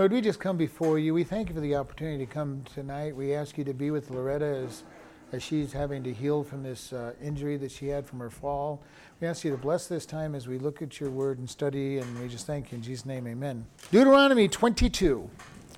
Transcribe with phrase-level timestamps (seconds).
[0.00, 1.12] Lord, we just come before you.
[1.12, 3.14] We thank you for the opportunity to come tonight.
[3.14, 4.82] We ask you to be with Loretta as,
[5.30, 8.80] as she's having to heal from this uh, injury that she had from her fall.
[9.20, 11.98] We ask you to bless this time as we look at your word and study,
[11.98, 13.66] and we just thank you in Jesus' name, amen.
[13.90, 15.28] Deuteronomy 22,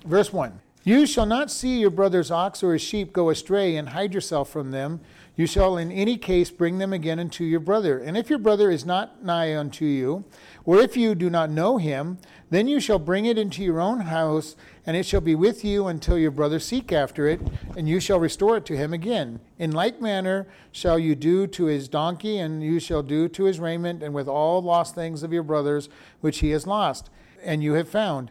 [0.04, 0.60] verse 1.
[0.84, 4.50] You shall not see your brother's ox or his sheep go astray and hide yourself
[4.50, 5.00] from them.
[5.36, 7.98] You shall in any case bring them again unto your brother.
[7.98, 10.24] And if your brother is not nigh unto you,
[10.64, 12.18] or if you do not know him,
[12.50, 15.86] then you shall bring it into your own house, and it shall be with you
[15.86, 17.40] until your brother seek after it,
[17.76, 19.40] and you shall restore it to him again.
[19.58, 23.58] In like manner shall you do to his donkey, and you shall do to his
[23.58, 25.88] raiment, and with all lost things of your brothers
[26.20, 27.10] which he has lost,
[27.42, 28.30] and you have found.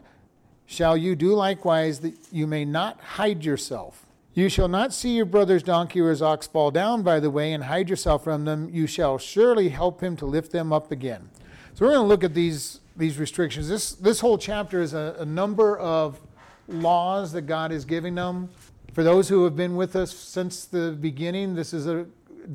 [0.66, 4.06] Shall you do likewise, that you may not hide yourself.
[4.34, 7.52] You shall not see your brother's donkey or his ox fall down by the way
[7.52, 8.70] and hide yourself from them.
[8.72, 11.28] You shall surely help him to lift them up again.
[11.74, 13.66] So we're going to look at these these restrictions.
[13.66, 16.20] This this whole chapter is a, a number of
[16.68, 18.50] laws that God is giving them.
[18.92, 22.04] For those who have been with us since the beginning, this is a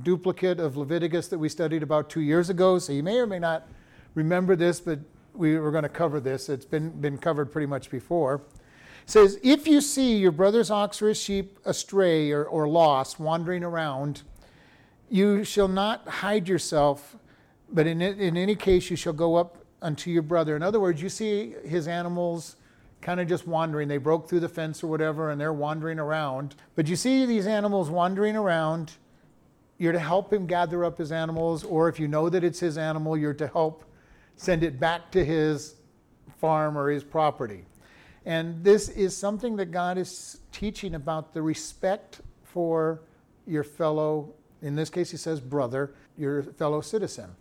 [0.04, 2.78] duplicate of Leviticus that we studied about two years ago.
[2.78, 3.68] So you may or may not
[4.14, 5.00] remember this, but
[5.34, 6.48] we were going to cover this.
[6.48, 8.36] It's been been covered pretty much before.
[8.36, 13.20] It says, if you see your brother's ox or his sheep astray or, or lost,
[13.20, 14.22] wandering around,
[15.10, 17.16] you shall not hide yourself,
[17.72, 20.56] but in, in any case you shall go up unto your brother.
[20.56, 22.56] In other words, you see his animals
[23.02, 23.88] kind of just wandering.
[23.88, 26.56] They broke through the fence or whatever, and they're wandering around.
[26.76, 28.94] But you see these animals wandering around.
[29.78, 32.78] You're to help him gather up his animals, or if you know that it's his
[32.78, 33.84] animal, you're to help
[34.36, 35.76] send it back to his
[36.40, 37.66] farm or his property.
[38.26, 43.02] And this is something that God is teaching about the respect for
[43.46, 47.36] your fellow, in this case, he says brother, your fellow citizen.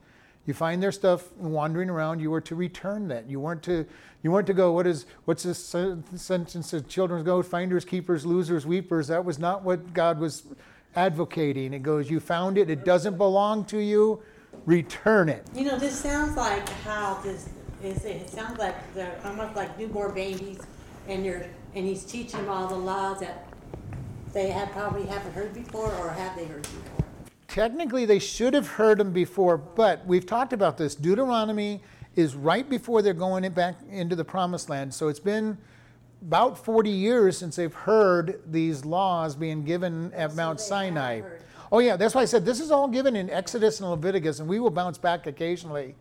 [0.46, 3.28] You find their stuff wandering around, you were to return that.
[3.28, 3.86] You weren't to
[4.22, 8.66] you weren't to go, what is what's this sentence of children go, finders, keepers, losers,
[8.66, 9.08] weepers.
[9.08, 10.44] That was not what God was
[10.94, 11.74] advocating.
[11.74, 14.22] It goes, you found it, it doesn't belong to you,
[14.64, 15.44] return it.
[15.54, 17.48] You know, this sounds like how this
[17.82, 20.60] is it sounds like they're almost like newborn babies
[21.08, 23.48] and you're and he's teaching them all the laws that
[24.32, 27.05] they have probably haven't heard before, or have they heard before?
[27.56, 30.94] Technically, they should have heard them before, but we've talked about this.
[30.94, 31.80] Deuteronomy
[32.14, 35.56] is right before they're going back into the promised land, so it's been
[36.20, 41.22] about 40 years since they've heard these laws being given at so Mount Sinai.
[41.72, 44.46] Oh, yeah, that's why I said this is all given in Exodus and Leviticus, and
[44.46, 45.94] we will bounce back occasionally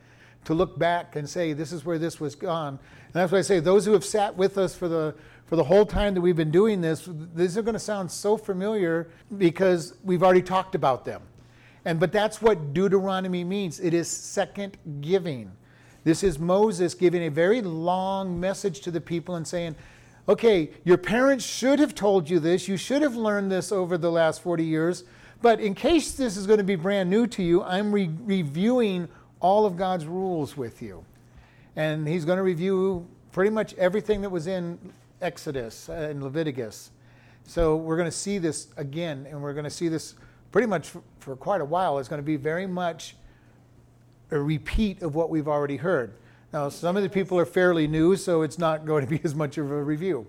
[0.43, 2.77] to look back and say, this is where this was gone.
[3.05, 5.63] And that's why I say, those who have sat with us for the, for the
[5.63, 9.93] whole time that we've been doing this, these are going to sound so familiar because
[10.03, 11.21] we've already talked about them.
[11.85, 15.51] And, but that's what Deuteronomy means it is second giving.
[16.03, 19.75] This is Moses giving a very long message to the people and saying,
[20.27, 22.67] okay, your parents should have told you this.
[22.67, 25.03] You should have learned this over the last 40 years.
[25.41, 29.07] But in case this is going to be brand new to you, I'm re- reviewing
[29.39, 31.05] all of God's rules with you.
[31.75, 34.79] And he's going to review pretty much everything that was in
[35.21, 36.91] Exodus and Leviticus.
[37.45, 40.15] So we're going to see this again, and we're going to see this
[40.55, 41.99] pretty much for, for quite a while.
[41.99, 43.17] is going to be very much
[44.31, 46.13] a repeat of what we've already heard.
[46.53, 49.35] Now, some of the people are fairly new, so it's not going to be as
[49.35, 50.25] much of a review.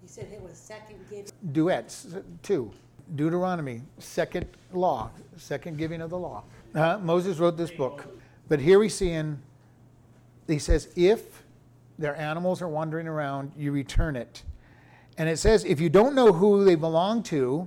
[0.00, 1.26] You said it was second giving.
[1.50, 2.06] Duets,
[2.44, 2.70] two.
[3.16, 6.44] Deuteronomy, second law, second giving of the law.
[6.72, 8.06] Uh, Moses wrote this book.
[8.48, 9.42] But here we see in,
[10.46, 11.42] he says, if
[11.98, 14.44] their animals are wandering around, you return it.
[15.18, 17.66] And it says, if you don't know who they belong to,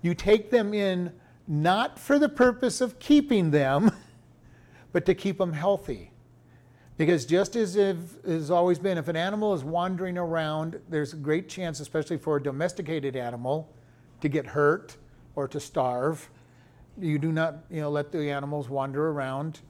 [0.00, 1.12] you take them in
[1.46, 3.90] not for the purpose of keeping them,
[4.92, 6.10] but to keep them healthy.
[6.96, 11.16] Because just as it has always been, if an animal is wandering around, there's a
[11.16, 13.72] great chance, especially for a domesticated animal,
[14.20, 14.96] to get hurt
[15.34, 16.30] or to starve.
[16.96, 19.60] You do not you know, let the animals wander around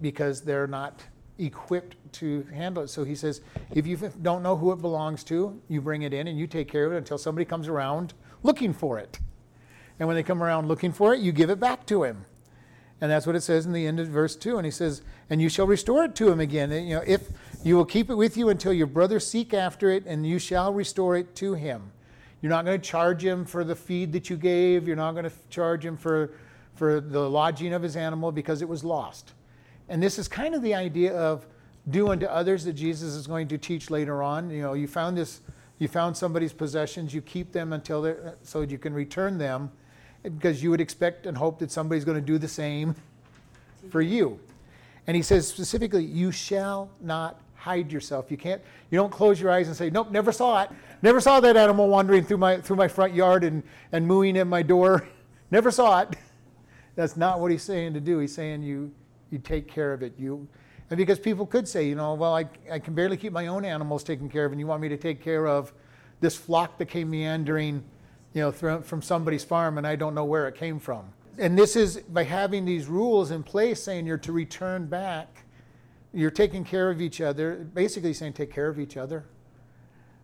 [0.00, 1.04] because they're not
[1.38, 2.88] equipped to handle it.
[2.88, 3.40] So he says,
[3.72, 6.68] if you don't know who it belongs to, you bring it in and you take
[6.68, 9.20] care of it until somebody comes around looking for it.
[9.98, 12.24] And when they come around looking for it, you give it back to him.
[13.00, 14.56] And that's what it says in the end of verse 2.
[14.56, 16.72] And he says, and you shall restore it to him again.
[16.72, 17.28] And, you know, if
[17.62, 20.72] you will keep it with you until your brother seek after it, and you shall
[20.72, 21.92] restore it to him.
[22.40, 24.86] You're not going to charge him for the feed that you gave.
[24.86, 26.32] You're not going to charge him for,
[26.74, 29.32] for the lodging of his animal because it was lost.
[29.88, 31.46] And this is kind of the idea of
[31.90, 34.50] do unto others that Jesus is going to teach later on.
[34.50, 35.40] You know, you found this,
[35.78, 39.70] you found somebody's possessions, you keep them until they're, so you can return them
[40.28, 42.94] because you would expect and hope that somebody's going to do the same
[43.90, 44.38] for you.
[45.06, 48.30] And he says specifically, you shall not hide yourself.
[48.30, 48.62] You can't.
[48.90, 50.70] You don't close your eyes and say, "Nope, never saw it.
[51.02, 54.46] Never saw that animal wandering through my through my front yard and and mooing at
[54.46, 55.08] my door.
[55.50, 56.16] never saw it."
[56.94, 58.18] That's not what he's saying to do.
[58.18, 58.92] He's saying you
[59.30, 60.14] you take care of it.
[60.18, 60.46] You
[60.90, 63.64] and because people could say, you know, well, I, I can barely keep my own
[63.64, 65.72] animals taken care of, and you want me to take care of
[66.20, 67.84] this flock that came meandering,
[68.38, 71.04] you know, from somebody's farm, and I don't know where it came from.
[71.38, 75.44] And this is by having these rules in place, saying you're to return back
[76.12, 79.24] you're taking care of each other, basically saying take care of each other.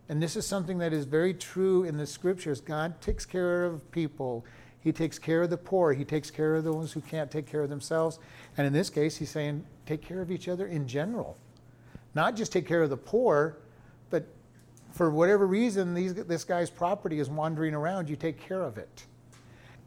[0.09, 2.61] And this is something that is very true in the scriptures.
[2.61, 4.45] God takes care of people.
[4.79, 5.93] He takes care of the poor.
[5.93, 8.19] He takes care of those who can't take care of themselves.
[8.57, 11.37] And in this case, he's saying take care of each other in general.
[12.13, 13.57] Not just take care of the poor,
[14.09, 14.27] but
[14.95, 19.03] for whatever reason, these, this guy's property is wandering around, you take care of it.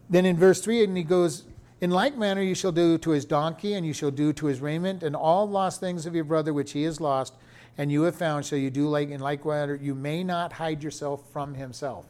[0.07, 1.45] Then in verse 3, and he goes,
[1.81, 4.61] in like manner you shall do to his donkey, and you shall do to his
[4.61, 7.33] raiment, and all lost things of your brother which he has lost,
[7.75, 9.73] and you have found, shall you do like in like manner.
[9.73, 12.05] You may not hide yourself from himself.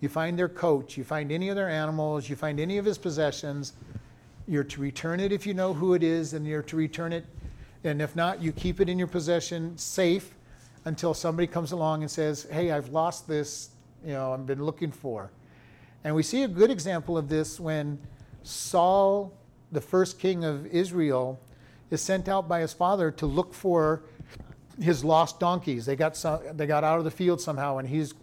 [0.00, 2.98] You find their coat, you find any of their animals, you find any of his
[2.98, 3.72] possessions.
[4.46, 7.24] You're to return it if you know who it is, and you're to return it.
[7.82, 10.34] And if not, you keep it in your possession safe
[10.84, 13.70] until somebody comes along and says, Hey, I've lost this,
[14.04, 15.30] you know, I've been looking for.
[16.04, 17.98] And we see a good example of this when
[18.42, 19.32] Saul,
[19.70, 21.40] the first king of Israel,
[21.90, 24.02] is sent out by his father to look for
[24.80, 25.86] his lost donkeys.
[25.86, 28.14] They got, some, they got out of the field somehow, and he's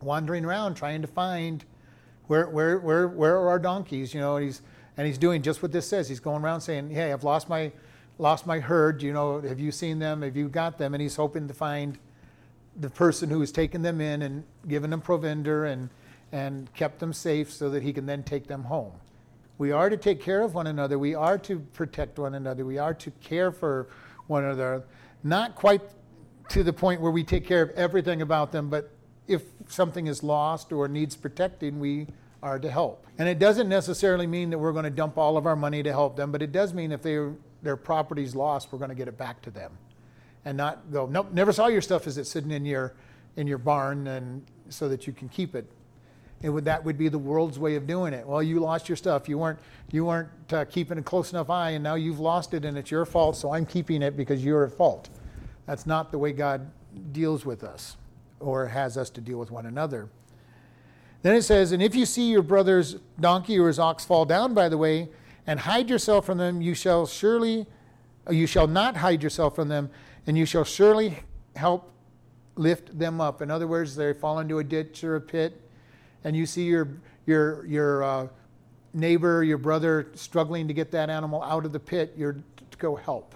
[0.00, 1.64] wandering around trying to find
[2.28, 4.62] where, where, where, where are our donkeys, you know, and he's,
[4.96, 6.08] and he's doing just what this says.
[6.08, 7.72] He's going around saying, hey, I've lost my,
[8.18, 9.02] lost my herd.
[9.02, 10.22] You know, have you seen them?
[10.22, 10.94] Have you got them?
[10.94, 11.98] And he's hoping to find
[12.76, 15.88] the person who has taken them in and given them provender and,
[16.32, 18.92] and kept them safe so that he can then take them home.
[19.58, 20.98] We are to take care of one another.
[20.98, 22.64] We are to protect one another.
[22.64, 23.88] We are to care for
[24.28, 24.84] one another.
[25.24, 25.82] Not quite
[26.50, 28.92] to the point where we take care of everything about them, but
[29.26, 32.06] if something is lost or needs protecting, we
[32.42, 33.04] are to help.
[33.18, 35.90] And it doesn't necessarily mean that we're going to dump all of our money to
[35.90, 37.02] help them, but it does mean if
[37.62, 39.72] their property's lost, we're going to get it back to them.
[40.44, 42.94] And not go, nope, never saw your stuff as it's sitting in your
[43.36, 45.70] in your barn and so that you can keep it
[46.40, 48.26] it would, that would be the world's way of doing it.
[48.26, 49.28] Well, you lost your stuff.
[49.28, 49.58] You weren't,
[49.90, 52.90] you weren't uh, keeping a close enough eye, and now you've lost it, and it's
[52.90, 55.08] your fault, so I'm keeping it because you're at fault.
[55.66, 56.70] That's not the way God
[57.12, 57.96] deals with us
[58.38, 60.08] or has us to deal with one another.
[61.22, 64.54] Then it says, And if you see your brother's donkey or his ox fall down
[64.54, 65.08] by the way,
[65.48, 67.66] and hide yourself from them, you shall surely,
[68.30, 69.90] you shall not hide yourself from them,
[70.28, 71.18] and you shall surely
[71.56, 71.90] help
[72.54, 73.42] lift them up.
[73.42, 75.60] In other words, they fall into a ditch or a pit
[76.24, 76.88] and you see your,
[77.26, 78.28] your, your uh,
[78.92, 82.96] neighbor, your brother struggling to get that animal out of the pit, you're to go
[82.96, 83.34] help.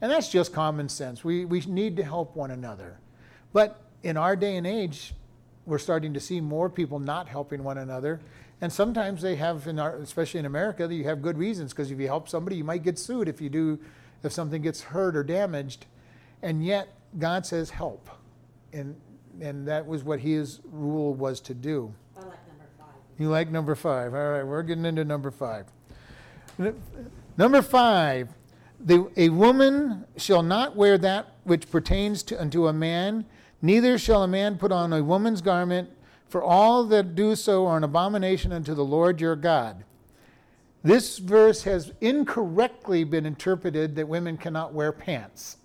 [0.00, 1.22] And that's just common sense.
[1.22, 2.98] We, we need to help one another.
[3.52, 5.14] But in our day and age,
[5.66, 8.20] we're starting to see more people not helping one another.
[8.60, 11.98] And sometimes they have, in our, especially in America, you have good reasons because if
[11.98, 13.78] you help somebody, you might get sued if you do,
[14.22, 15.86] if something gets hurt or damaged.
[16.42, 18.08] And yet, God says help.
[18.72, 18.96] And
[19.40, 21.92] and that was what his rule was to do.
[22.16, 22.88] I like number five.
[23.18, 24.14] You like number five.
[24.14, 25.66] All right, we're getting into number five.
[27.36, 28.28] Number five,
[28.78, 33.24] the, a woman shall not wear that which pertains to, unto a man,
[33.62, 35.88] neither shall a man put on a woman's garment,
[36.30, 39.84] for all that do so are an abomination unto the Lord your God.
[40.82, 45.58] This verse has incorrectly been interpreted that women cannot wear pants.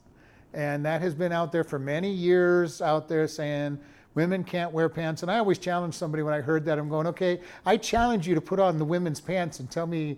[0.53, 3.77] And that has been out there for many years out there saying
[4.15, 5.21] women can't wear pants.
[5.21, 6.79] And I always challenge somebody when I heard that.
[6.79, 10.17] I'm going, okay, I challenge you to put on the women's pants and tell me,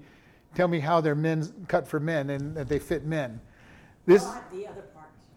[0.55, 3.41] tell me how they're men's cut for men and that they fit men.
[4.05, 4.25] This,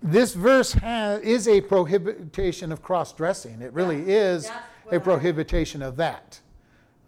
[0.03, 3.61] this verse has, is a prohibition of cross dressing.
[3.61, 4.51] It really yeah, is
[4.93, 6.41] a prohibition of that.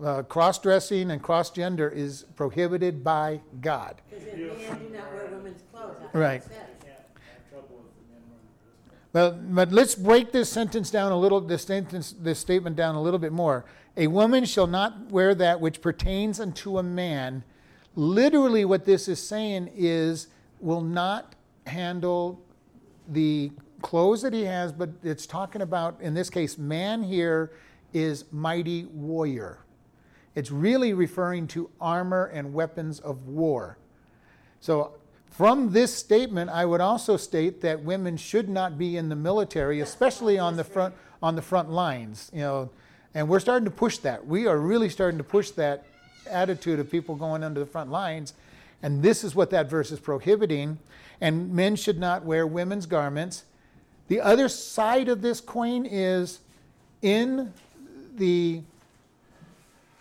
[0.03, 4.01] Uh, cross dressing and cross gender is prohibited by God.
[4.11, 5.97] Because men do not wear women's clothes.
[6.13, 6.43] Right.
[9.13, 13.03] Well, but let's break this sentence down a little, this, sentence, this statement down a
[13.03, 13.67] little bit more.
[13.97, 17.45] A woman shall not wear that which pertains unto a man.
[17.95, 20.29] Literally, what this is saying is,
[20.61, 21.35] will not
[21.67, 22.43] handle
[23.07, 27.53] the clothes that he has, but it's talking about, in this case, man here
[27.93, 29.59] is mighty warrior.
[30.35, 33.77] It's really referring to armor and weapons of war.
[34.61, 34.95] So
[35.31, 39.81] from this statement, I would also state that women should not be in the military,
[39.81, 42.31] especially on the front on the front lines.
[42.33, 42.71] You know,
[43.15, 44.27] and we're starting to push that.
[44.27, 45.85] We are really starting to push that
[46.29, 48.35] attitude of people going under the front lines,
[48.83, 50.79] and this is what that verse is prohibiting.
[51.23, 53.45] and men should not wear women's garments.
[54.09, 56.41] The other side of this coin is
[57.01, 57.53] in
[58.17, 58.63] the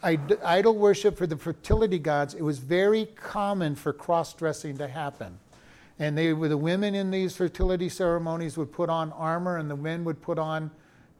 [0.03, 5.37] idol worship for the fertility gods, it was very common for cross dressing to happen.
[5.99, 10.03] And they the women in these fertility ceremonies would put on armor, and the men
[10.03, 10.71] would put on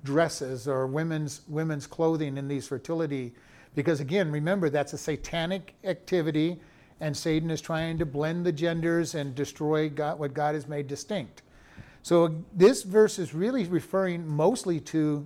[0.03, 3.33] dresses or women's women's clothing in these fertility.
[3.75, 6.59] Because again, remember that's a satanic activity,
[6.99, 10.87] and Satan is trying to blend the genders and destroy God, what God has made
[10.87, 11.43] distinct.
[12.01, 15.25] So this verse is really referring mostly to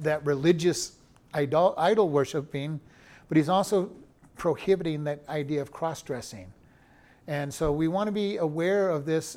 [0.00, 0.92] that religious
[1.34, 2.80] idol, idol worshiping,
[3.28, 3.90] but he's also
[4.36, 6.52] prohibiting that idea of cross dressing.
[7.26, 9.36] And so we want to be aware of this,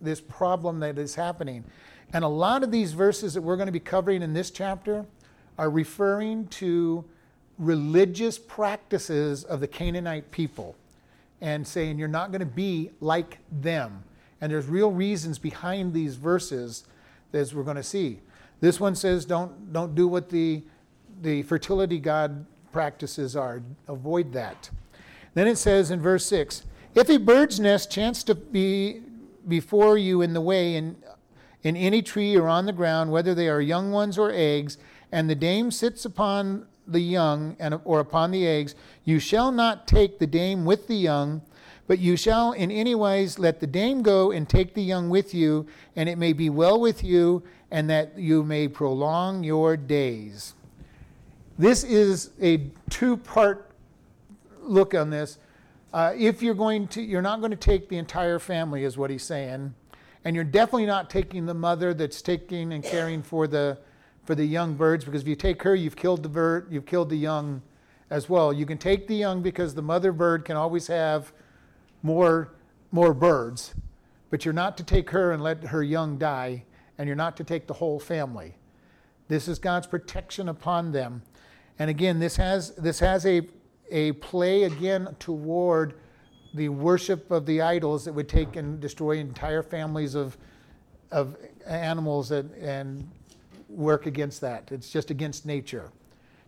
[0.00, 1.64] this problem that is happening.
[2.12, 5.04] And a lot of these verses that we're going to be covering in this chapter
[5.58, 7.04] are referring to
[7.58, 10.76] religious practices of the Canaanite people
[11.40, 14.04] and saying you're not going to be like them.
[14.40, 16.84] And there's real reasons behind these verses
[17.32, 18.20] as we're going to see.
[18.60, 20.62] This one says don't, don't do what the
[21.24, 23.62] the fertility god practices are.
[23.88, 24.70] Avoid that.
[25.34, 29.02] Then it says in verse 6 If a bird's nest chance to be
[29.48, 30.96] before you in the way, in,
[31.62, 34.78] in any tree or on the ground, whether they are young ones or eggs,
[35.12, 39.86] and the dame sits upon the young and, or upon the eggs, you shall not
[39.86, 41.42] take the dame with the young,
[41.86, 45.34] but you shall in any wise let the dame go and take the young with
[45.34, 47.42] you, and it may be well with you,
[47.74, 50.54] and that you may prolong your days.
[51.58, 53.72] This is a two part
[54.62, 55.38] look on this.
[55.92, 59.10] Uh, if you're going to, you're not going to take the entire family, is what
[59.10, 59.74] he's saying,
[60.24, 63.76] and you're definitely not taking the mother that's taking and caring for the
[64.24, 67.10] for the young birds, because if you take her, you've killed the bird, you've killed
[67.10, 67.60] the young
[68.08, 68.52] as well.
[68.52, 71.32] You can take the young because the mother bird can always have
[72.04, 72.52] more
[72.92, 73.74] more birds,
[74.30, 76.62] but you're not to take her and let her young die,
[76.98, 78.54] and you're not to take the whole family.
[79.28, 81.22] This is God's protection upon them.
[81.78, 83.42] And again, this has, this has a,
[83.90, 85.94] a play again toward
[86.54, 90.36] the worship of the idols that would take and destroy entire families of,
[91.10, 91.36] of
[91.66, 93.10] animals and
[93.68, 94.70] work against that.
[94.70, 95.90] It's just against nature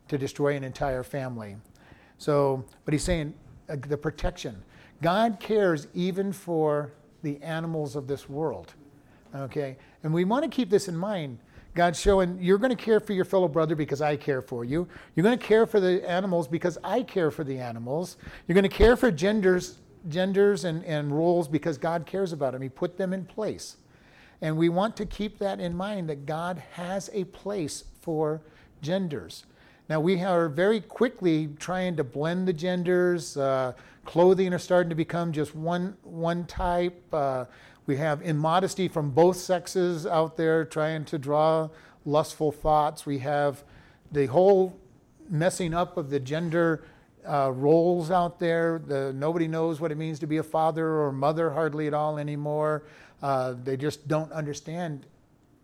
[0.09, 1.57] to destroy an entire family.
[2.19, 3.35] So, but he's saying
[3.69, 4.63] uh, the protection.
[5.03, 8.75] God cares even for the animals of this world.
[9.35, 9.77] Okay?
[10.07, 11.41] And we want to keep this in mind
[11.75, 14.87] God's showing you're going to care for your fellow brother because I care for you.
[15.15, 18.17] You're going to care for the animals because I care for the animals.
[18.47, 22.63] You're going to care for genders, genders and, and roles because God cares about them.
[22.63, 23.79] He put them in place.
[24.41, 28.41] And we want to keep that in mind that God has a place for
[28.83, 29.45] genders.
[29.89, 33.37] Now, we are very quickly trying to blend the genders.
[33.37, 33.73] Uh,
[34.05, 37.03] clothing are starting to become just one, one type.
[37.13, 37.47] Uh,
[37.87, 41.69] we have immodesty from both sexes out there trying to draw
[42.05, 43.07] lustful thoughts.
[43.07, 43.63] We have
[44.11, 44.79] the whole
[45.29, 46.85] messing up of the gender
[47.27, 48.81] uh, roles out there.
[48.85, 52.19] The, nobody knows what it means to be a father or mother hardly at all
[52.19, 52.85] anymore.
[53.23, 55.07] Uh, they just don't understand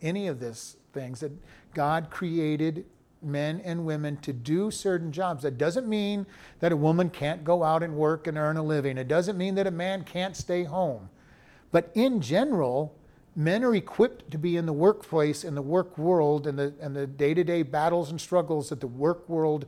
[0.01, 1.33] any of this things that
[1.75, 2.85] God created
[3.23, 5.43] men and women to do certain jobs.
[5.45, 6.27] That doesn't mean
[6.61, 8.99] that a woman can't go out and work and earn a living.
[8.99, 11.09] It doesn't mean that a man can't stay home.
[11.73, 12.95] But in general,
[13.35, 16.95] men are equipped to be in the workplace, in the work world, and the, and
[16.95, 19.67] the day-to-day battles and struggles that the work world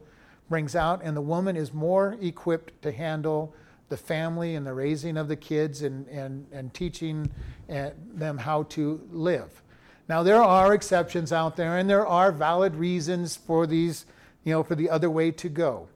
[0.48, 3.54] brings out, and the woman is more equipped to handle
[3.88, 7.30] the family and the raising of the kids and, and, and teaching
[7.70, 9.62] uh, them how to live.
[10.08, 14.04] Now there are exceptions out there, and there are valid reasons for these,
[14.42, 15.88] you know, for the other way to go.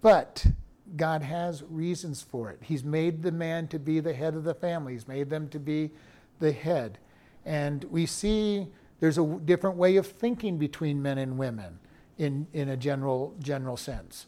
[0.00, 0.46] But
[0.96, 2.58] God has reasons for it.
[2.62, 5.58] He's made the man to be the head of the family, He's made them to
[5.58, 5.90] be
[6.38, 6.98] the head.
[7.44, 8.68] And we see
[9.00, 11.78] there's a different way of thinking between men and women
[12.18, 14.26] in, in a general, general sense.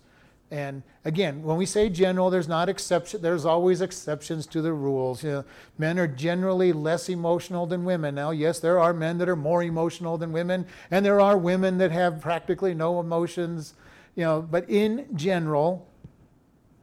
[0.50, 3.22] And again, when we say general, there's not exception.
[3.22, 5.24] There's always exceptions to the rules.
[5.24, 5.44] You know,
[5.78, 8.14] men are generally less emotional than women.
[8.14, 11.78] Now, yes, there are men that are more emotional than women, and there are women
[11.78, 13.74] that have practically no emotions.
[14.14, 15.88] You know, but in general,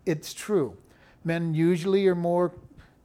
[0.05, 0.77] it's true.
[1.23, 2.53] Men usually are more,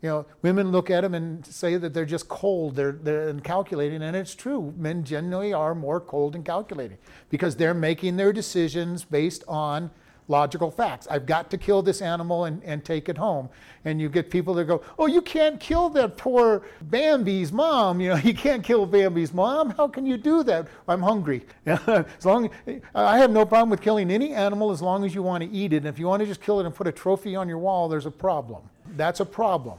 [0.02, 4.02] you know, women look at them and say that they're just cold, they're, they're calculating,
[4.02, 4.72] and it's true.
[4.76, 6.98] Men generally are more cold and calculating
[7.28, 9.90] because they're making their decisions based on
[10.28, 11.06] logical facts.
[11.10, 13.48] I've got to kill this animal and, and take it home.
[13.84, 18.00] And you get people that go, oh, you can't kill that poor Bambi's mom.
[18.06, 19.70] You know, you can't kill Bambi's mom.
[19.70, 20.68] How can you do that?
[20.86, 21.44] I'm hungry.
[21.66, 22.50] as long
[22.94, 25.72] I have no problem with killing any animal as long as you want to eat
[25.72, 25.78] it.
[25.78, 27.88] And if you want to just kill it and put a trophy on your wall,
[27.88, 28.62] there's a problem.
[28.96, 29.78] That's a problem.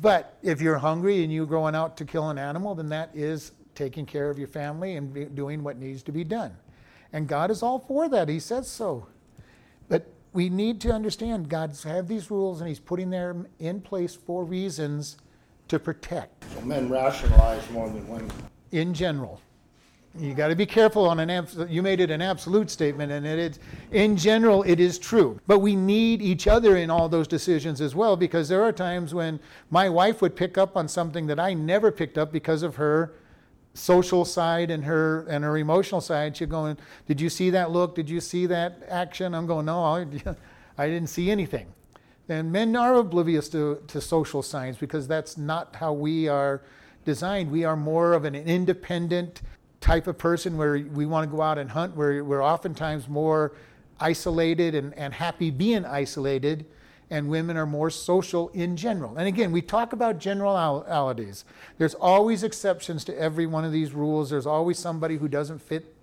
[0.00, 3.52] But if you're hungry and you're going out to kill an animal, then that is
[3.74, 6.56] taking care of your family and doing what needs to be done.
[7.12, 8.28] And God is all for that.
[8.28, 9.06] He says so.
[10.32, 14.44] We need to understand God's have these rules and He's putting them in place for
[14.44, 15.18] reasons
[15.68, 16.44] to protect.
[16.54, 18.30] So men rationalize more than women.
[18.72, 19.40] In general.
[20.18, 23.26] You got to be careful on an abs- you made it an absolute statement and
[23.26, 23.58] it is
[23.92, 25.40] in general it is true.
[25.46, 29.14] But we need each other in all those decisions as well because there are times
[29.14, 32.76] when my wife would pick up on something that I never picked up because of
[32.76, 33.14] her
[33.74, 36.36] social side and her and her emotional side.
[36.36, 36.76] She'd going,
[37.06, 37.94] "Did you see that look?
[37.94, 40.06] Did you see that action?" I'm going, "No, I,
[40.78, 41.72] I didn't see anything."
[42.28, 46.62] And men are oblivious to, to social signs because that's not how we are
[47.04, 47.50] designed.
[47.50, 49.42] We are more of an independent
[49.80, 53.52] type of person where we want to go out and hunt, where we're oftentimes more
[54.00, 56.64] isolated and, and happy being isolated,
[57.12, 59.16] and women are more social in general.
[59.16, 61.44] And again, we talk about generalities.
[61.78, 65.94] There's always exceptions to every one of these rules, there's always somebody who doesn't fit.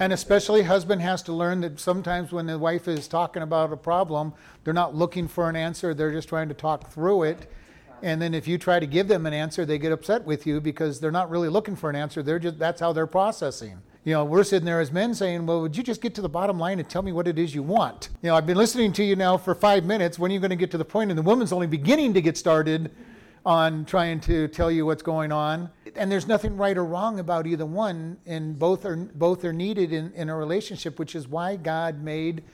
[0.00, 3.76] And especially, husband has to learn that sometimes when the wife is talking about a
[3.76, 4.32] problem,
[4.62, 7.48] they're not looking for an answer, they're just trying to talk through it
[8.02, 10.60] and then if you try to give them an answer, they get upset with you
[10.60, 12.22] because they're not really looking for an answer.
[12.22, 13.80] They're just that's how they're processing.
[14.08, 16.30] You know, we're sitting there as men saying, "Well, would you just get to the
[16.30, 18.90] bottom line and tell me what it is you want?" You know, I've been listening
[18.94, 20.18] to you now for 5 minutes.
[20.18, 21.10] When are you going to get to the point?
[21.10, 22.90] And the woman's only beginning to get started
[23.44, 25.68] on trying to tell you what's going on.
[25.94, 29.92] And there's nothing right or wrong about either one, and both are both are needed
[29.92, 32.44] in, in a relationship, which is why God made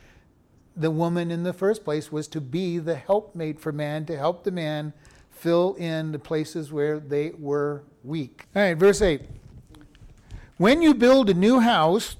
[0.76, 4.42] the woman in the first place was to be the helpmate for man, to help
[4.42, 4.92] the man
[5.30, 8.46] fill in the places where they were weak.
[8.56, 9.20] All right, verse 8.
[10.56, 12.16] When you build a new house,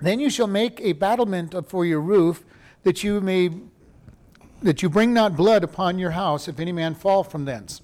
[0.00, 2.44] then you shall make a battlement for your roof,
[2.84, 3.50] that you may
[4.62, 7.82] that you bring not blood upon your house, if any man fall from thence.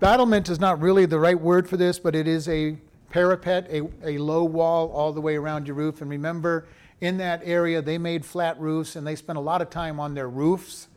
[0.00, 2.76] Battlement is not really the right word for this, but it is a
[3.10, 6.00] parapet, a, a low wall all the way around your roof.
[6.00, 6.66] And remember,
[7.00, 10.14] in that area, they made flat roofs and they spent a lot of time on
[10.14, 10.88] their roofs.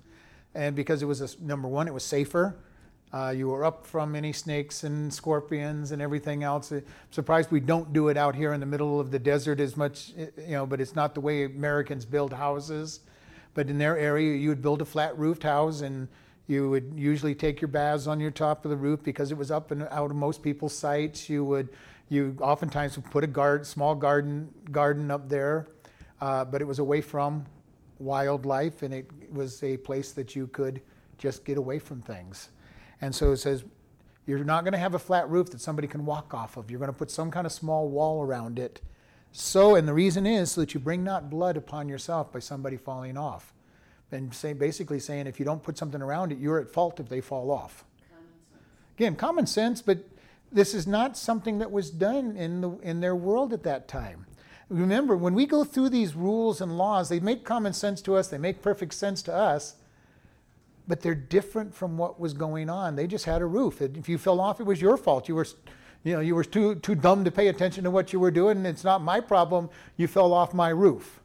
[0.53, 2.57] And because it was, a, number one, it was safer.
[3.13, 6.71] Uh, you were up from any snakes and scorpions and everything else.
[6.71, 9.76] I'm surprised we don't do it out here in the middle of the desert as
[9.76, 13.02] much, you know, but it's not the way Americans build houses.
[13.54, 16.08] But in their area, you would build a flat roofed house and
[16.47, 19.52] you would usually take your baths on your top of the roof because it was
[19.52, 21.30] up and out of most people's sights.
[21.30, 21.67] You would,
[22.08, 25.67] you oftentimes would put a guard, small garden, garden up there,
[26.21, 27.45] uh, but it was away from
[28.00, 30.82] wildlife and it was a place that you could
[31.17, 32.50] just get away from things.
[33.01, 33.63] And so it says,
[34.27, 36.69] you're not going to have a flat roof that somebody can walk off of.
[36.69, 38.81] You're going to put some kind of small wall around it.
[39.31, 42.77] So, and the reason is so that you bring not blood upon yourself by somebody
[42.77, 43.53] falling off.
[44.11, 47.07] And say, basically saying if you don't put something around it, you're at fault if
[47.07, 47.85] they fall off.
[48.09, 48.27] Common
[48.97, 49.99] Again, common sense, but
[50.51, 54.25] this is not something that was done in, the, in their world at that time.
[54.67, 58.27] Remember, when we go through these rules and laws, they make common sense to us,
[58.27, 59.75] they make perfect sense to us,
[60.91, 62.97] but they're different from what was going on.
[62.97, 63.82] They just had a roof.
[63.82, 65.30] If you fell off, it was your fault.
[65.30, 65.47] You were,
[66.04, 68.65] you know, you were too too dumb to pay attention to what you were doing.
[68.65, 69.69] It's not my problem.
[69.95, 71.21] You fell off my roof.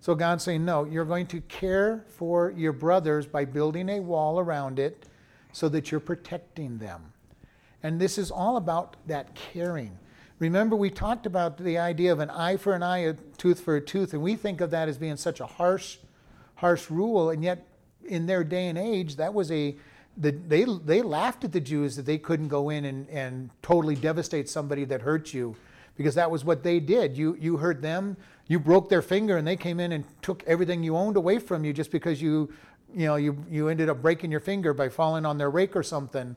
[0.00, 4.40] So God's saying, no, you're going to care for your brothers by building a wall
[4.40, 5.06] around it,
[5.52, 7.12] so that you're protecting them.
[7.84, 9.96] And this is all about that caring.
[10.40, 13.76] Remember, we talked about the idea of an eye for an eye, a tooth for
[13.76, 15.98] a tooth, and we think of that as being such a harsh,
[16.56, 17.64] harsh rule, and yet
[18.06, 19.76] in their day and age, that was a
[20.16, 23.96] the, they they laughed at the Jews that they couldn't go in and, and totally
[23.96, 25.56] devastate somebody that hurt you,
[25.96, 27.16] because that was what they did.
[27.16, 30.82] You you hurt them, you broke their finger, and they came in and took everything
[30.84, 32.52] you owned away from you just because you
[32.94, 35.82] you know you you ended up breaking your finger by falling on their rake or
[35.82, 36.36] something,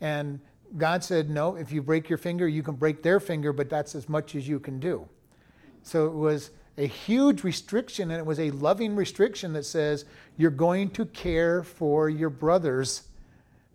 [0.00, 0.40] and
[0.76, 1.54] God said no.
[1.56, 4.48] If you break your finger, you can break their finger, but that's as much as
[4.48, 5.06] you can do.
[5.82, 10.04] So it was a huge restriction, and it was a loving restriction that says
[10.36, 13.02] you're going to care for your brothers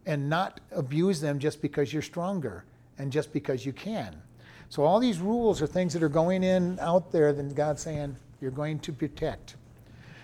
[0.06, 2.64] and not abuse them just because you're stronger
[2.98, 4.16] and just because you can.
[4.70, 8.16] So all these rules are things that are going in out there that God's saying
[8.42, 9.56] you're going to protect.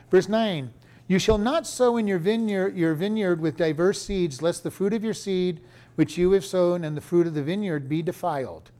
[0.09, 0.71] Verse 9,
[1.07, 4.93] you shall not sow in your vineyard, your vineyard with diverse seeds, lest the fruit
[4.93, 5.59] of your seed
[5.95, 8.71] which you have sown and the fruit of the vineyard be defiled.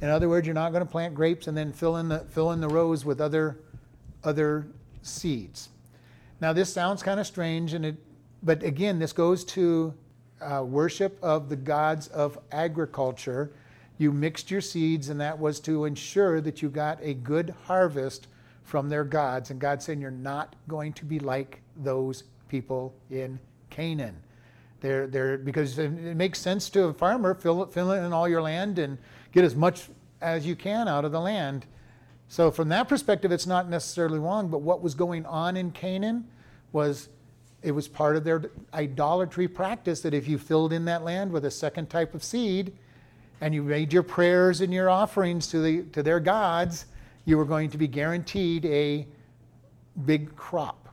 [0.00, 2.52] In other words, you're not going to plant grapes and then fill in the, fill
[2.52, 3.58] in the rows with other,
[4.22, 4.66] other
[5.02, 5.68] seeds.
[6.40, 7.96] Now, this sounds kind of strange, and it,
[8.42, 9.94] but again, this goes to
[10.40, 13.52] uh, worship of the gods of agriculture.
[13.98, 18.26] You mixed your seeds, and that was to ensure that you got a good harvest
[18.64, 19.50] from their gods.
[19.50, 23.38] And God said, You're not going to be like those people in
[23.70, 24.16] Canaan.
[24.80, 28.78] They're, they're, because it makes sense to a farmer, fill, fill in all your land
[28.78, 28.98] and
[29.34, 29.88] get as much
[30.22, 31.66] as you can out of the land.
[32.28, 36.26] So from that perspective, it's not necessarily wrong, but what was going on in Canaan
[36.72, 37.08] was
[37.62, 41.44] it was part of their idolatry practice that if you filled in that land with
[41.46, 42.72] a second type of seed
[43.40, 46.86] and you made your prayers and your offerings to, the, to their gods,
[47.24, 49.06] you were going to be guaranteed a
[50.04, 50.88] big crop.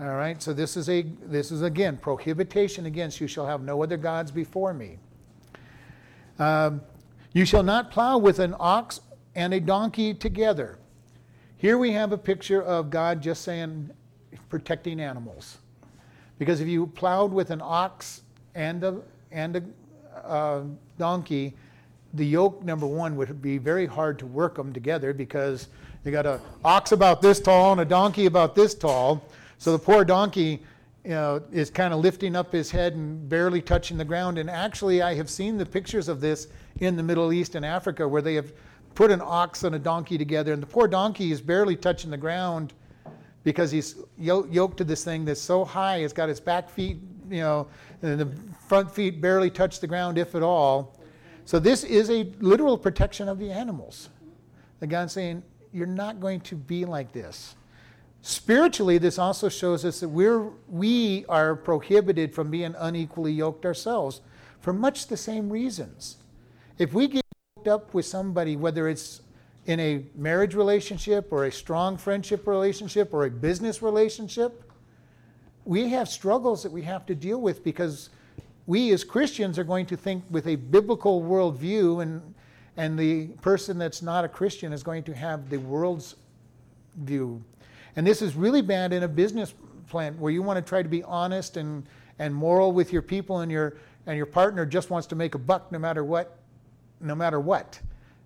[0.00, 3.82] All right, so this is a this is again prohibition against you shall have no
[3.82, 4.98] other gods before me.
[6.38, 6.80] Um,
[7.34, 9.00] you shall not plow with an ox
[9.34, 10.78] and a donkey together.
[11.58, 13.90] Here we have a picture of God just saying
[14.48, 15.58] protecting animals.
[16.38, 18.22] Because if you plowed with an ox
[18.54, 19.00] and a,
[19.32, 20.62] and a uh,
[20.96, 21.54] donkey,
[22.14, 25.68] the yoke, number one, would be very hard to work them together because
[26.04, 29.24] you got an ox about this tall and a donkey about this tall.
[29.58, 30.62] So the poor donkey
[31.04, 34.38] you know, is kind of lifting up his head and barely touching the ground.
[34.38, 36.48] And actually, I have seen the pictures of this
[36.80, 38.52] in the Middle East and Africa where they have
[38.94, 42.16] put an ox and a donkey together, and the poor donkey is barely touching the
[42.16, 42.72] ground
[43.42, 45.98] because he's yoked to this thing that's so high.
[45.98, 47.66] It's got its back feet, you know,
[48.00, 48.30] and the
[48.66, 50.98] front feet barely touch the ground, if at all.
[51.44, 54.08] So this is a literal protection of the animals.
[54.80, 57.56] The God's saying, you're not going to be like this.
[58.26, 64.22] Spiritually, this also shows us that we're, we are prohibited from being unequally yoked ourselves
[64.60, 66.16] for much the same reasons.
[66.78, 67.22] If we get
[67.54, 69.20] yoked up with somebody, whether it's
[69.66, 74.72] in a marriage relationship or a strong friendship relationship or a business relationship,
[75.66, 78.08] we have struggles that we have to deal with because
[78.66, 82.34] we as Christians are going to think with a biblical worldview, and,
[82.78, 86.16] and the person that's not a Christian is going to have the world's
[86.96, 87.44] view.
[87.96, 89.54] And this is really bad in a business
[89.88, 91.86] plan where you want to try to be honest and,
[92.18, 93.76] and moral with your people, and your,
[94.06, 96.38] and your partner just wants to make a buck no matter what.
[97.00, 97.80] No matter what.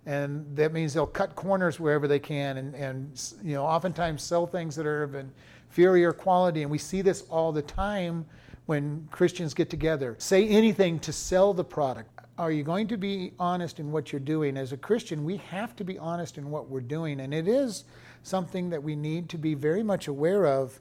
[0.05, 4.47] And that means they'll cut corners wherever they can and, and you know oftentimes sell
[4.47, 6.63] things that are of inferior quality.
[6.63, 8.25] And we see this all the time
[8.65, 10.15] when christians get together.
[10.17, 12.09] Say anything to sell the product.
[12.37, 14.57] Are you going to be honest in what you're doing?
[14.57, 17.19] As a christian we have to be honest in what we're doing.
[17.19, 17.83] And it is
[18.23, 20.79] something that we need to be very much aware of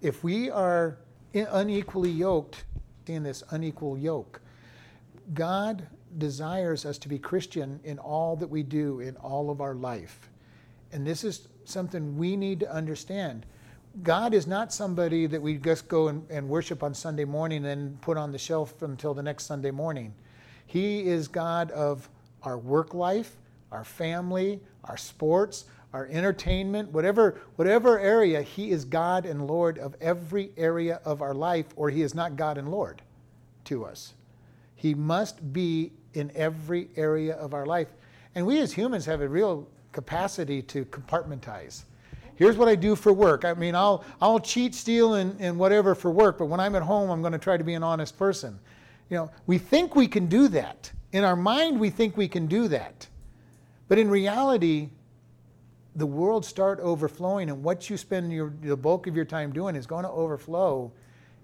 [0.00, 0.98] if we are
[1.34, 2.64] unequally yoked
[3.06, 4.40] in this unequal yoke
[5.34, 9.74] god desires us to be Christian in all that we do in all of our
[9.74, 10.30] life.
[10.92, 13.44] And this is something we need to understand.
[14.02, 18.00] God is not somebody that we just go and, and, worship on Sunday morning and
[18.00, 20.14] put on the shelf until the next Sunday morning.
[20.66, 22.08] He is God of
[22.42, 23.36] our work life,
[23.72, 29.96] our family, our sports, our entertainment, whatever, whatever area, He is God and Lord of
[30.00, 33.02] every area of our life, or He is not God and Lord
[33.64, 34.14] to us.
[34.76, 37.88] He must be in every area of our life.
[38.34, 41.84] And we as humans have a real capacity to compartmentize.
[42.36, 43.44] Here's what I do for work.
[43.44, 46.82] I mean, I'll, I'll cheat, steal, and, and whatever for work, but when I'm at
[46.82, 48.58] home, I'm going to try to be an honest person.
[49.10, 50.92] You know, we think we can do that.
[51.12, 53.08] In our mind, we think we can do that.
[53.88, 54.90] But in reality,
[55.96, 59.74] the world start overflowing, and what you spend your, the bulk of your time doing
[59.74, 60.92] is going to overflow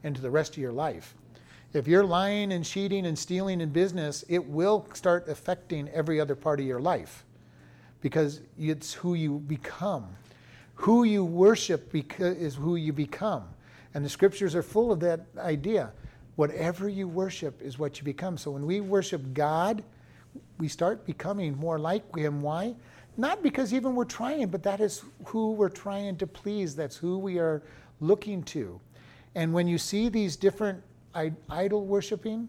[0.03, 1.15] into the rest of your life.
[1.73, 6.37] If you're lying and cheating and stealing in business, it will start affecting every other
[6.37, 7.25] part of your life
[8.01, 10.07] because it's who you become.
[10.75, 13.45] Who you worship is who you become.
[13.95, 15.93] And the scriptures are full of that idea.
[16.37, 18.37] Whatever you worship is what you become.
[18.37, 19.83] So when we worship God,
[20.59, 22.43] we start becoming more like Him.
[22.43, 22.75] Why?
[23.17, 26.75] Not because even we're trying, but that is who we're trying to please.
[26.75, 27.63] That's who we are
[28.01, 28.81] looking to.
[29.35, 30.83] And when you see these different
[31.49, 32.49] idol worshiping,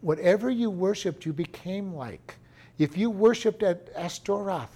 [0.00, 2.36] whatever you worshiped, you became like.
[2.78, 4.74] If you worshiped at Ashtaroth,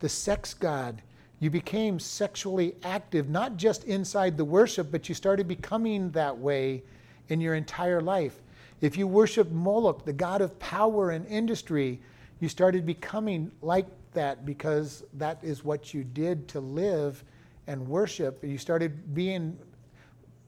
[0.00, 1.02] the sex god,
[1.40, 6.82] you became sexually active, not just inside the worship, but you started becoming that way
[7.28, 8.40] in your entire life.
[8.80, 12.00] If you worshiped Moloch, the god of power and industry,
[12.40, 17.24] you started becoming like that because that is what you did to live
[17.66, 18.42] and worship.
[18.42, 19.58] You started being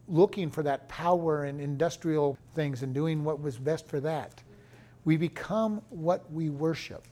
[0.09, 4.43] looking for that power and industrial things and doing what was best for that.
[5.05, 7.07] We become what we worship.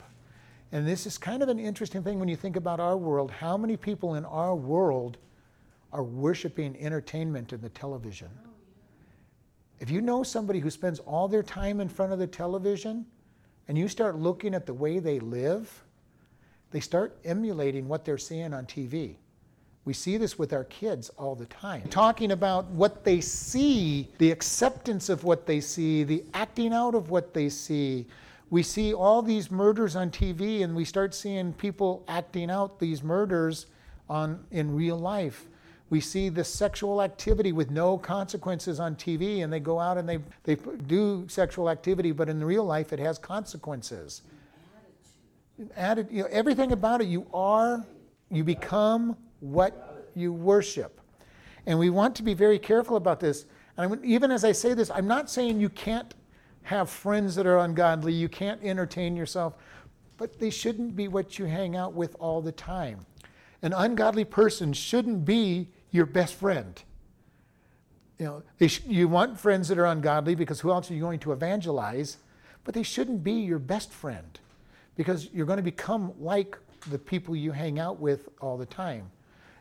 [0.73, 3.31] And this is kind of an interesting thing when you think about our world.
[3.31, 5.17] How many people in our world
[5.93, 8.29] are worshiping entertainment in the television?
[9.81, 13.07] If you know somebody who spends all their time in front of the television
[13.69, 15.85] and you start looking at the way they live,
[16.71, 19.17] they start emulating what they're seeing on TV
[19.85, 21.89] We see this with our kids all the time.
[21.89, 27.09] Talking about what they see, the acceptance of what they see, the acting out of
[27.09, 28.07] what they see.
[28.51, 33.03] We see all these murders on TV and we start seeing people acting out these
[33.03, 33.67] murders
[34.11, 35.47] on in real life.
[35.91, 40.07] We see the sexual activity with no consequences on TV and they go out and
[40.07, 44.21] they, they do sexual activity, but in real life it has consequences.
[45.77, 47.85] Added, you know, everything about it, you are,
[48.31, 51.01] you become what you worship.
[51.67, 53.47] And we want to be very careful about this.
[53.77, 56.15] And even as I say this, I'm not saying you can't
[56.63, 59.55] have friends that are ungodly, you can't entertain yourself,
[60.17, 63.07] but they shouldn't be what you hang out with all the time.
[63.63, 66.83] An ungodly person shouldn't be your best friend.
[68.19, 71.21] You know, sh- you want friends that are ungodly because who else are you going
[71.21, 72.19] to evangelize?
[72.65, 74.39] But they shouldn't be your best friend
[74.99, 76.59] because you're going to become like
[76.91, 79.11] the people you hang out with all the time.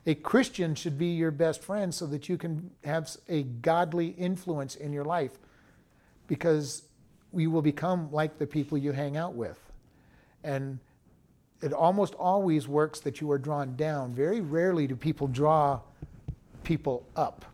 [0.08, 4.76] A Christian should be your best friend so that you can have a godly influence
[4.76, 5.38] in your life
[6.26, 6.82] because
[7.36, 9.60] you will become like the people you hang out with.
[10.44, 10.80] And
[11.62, 14.16] it almost always works that you are drawn down.
[14.16, 15.82] Very rarely do people draw
[16.64, 17.46] people up.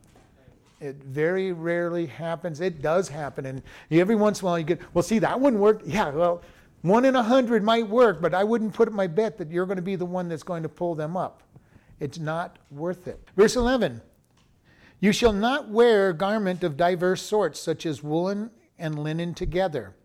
[0.79, 2.61] It very rarely happens.
[2.61, 3.45] It does happen.
[3.45, 5.81] And every once in a while you get, well, see, that wouldn't work.
[5.85, 6.41] Yeah, well,
[6.83, 9.77] one in a hundred might work, but I wouldn't put my bet that you're going
[9.77, 11.41] to be the one that's going to pull them up.
[11.99, 13.19] It's not worth it.
[13.35, 14.01] Verse 11
[14.99, 19.95] You shall not wear garment of diverse sorts, such as woolen and linen together.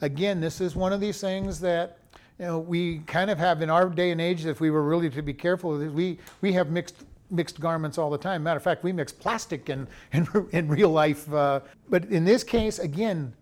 [0.00, 1.98] Again, this is one of these things that
[2.38, 5.10] you know, we kind of have in our day and age, if we were really
[5.10, 8.42] to be careful, we, we have mixed mixed garments all the time.
[8.42, 11.32] Matter of fact, we mix plastic in, in, in real life.
[11.32, 13.32] Uh, but in this case, again,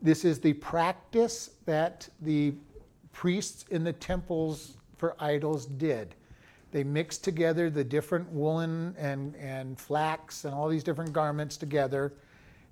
[0.00, 2.54] this is the practice that the
[3.12, 6.14] priests in the temples for idols did.
[6.72, 12.12] They mixed together the different woolen and, and flax and all these different garments together.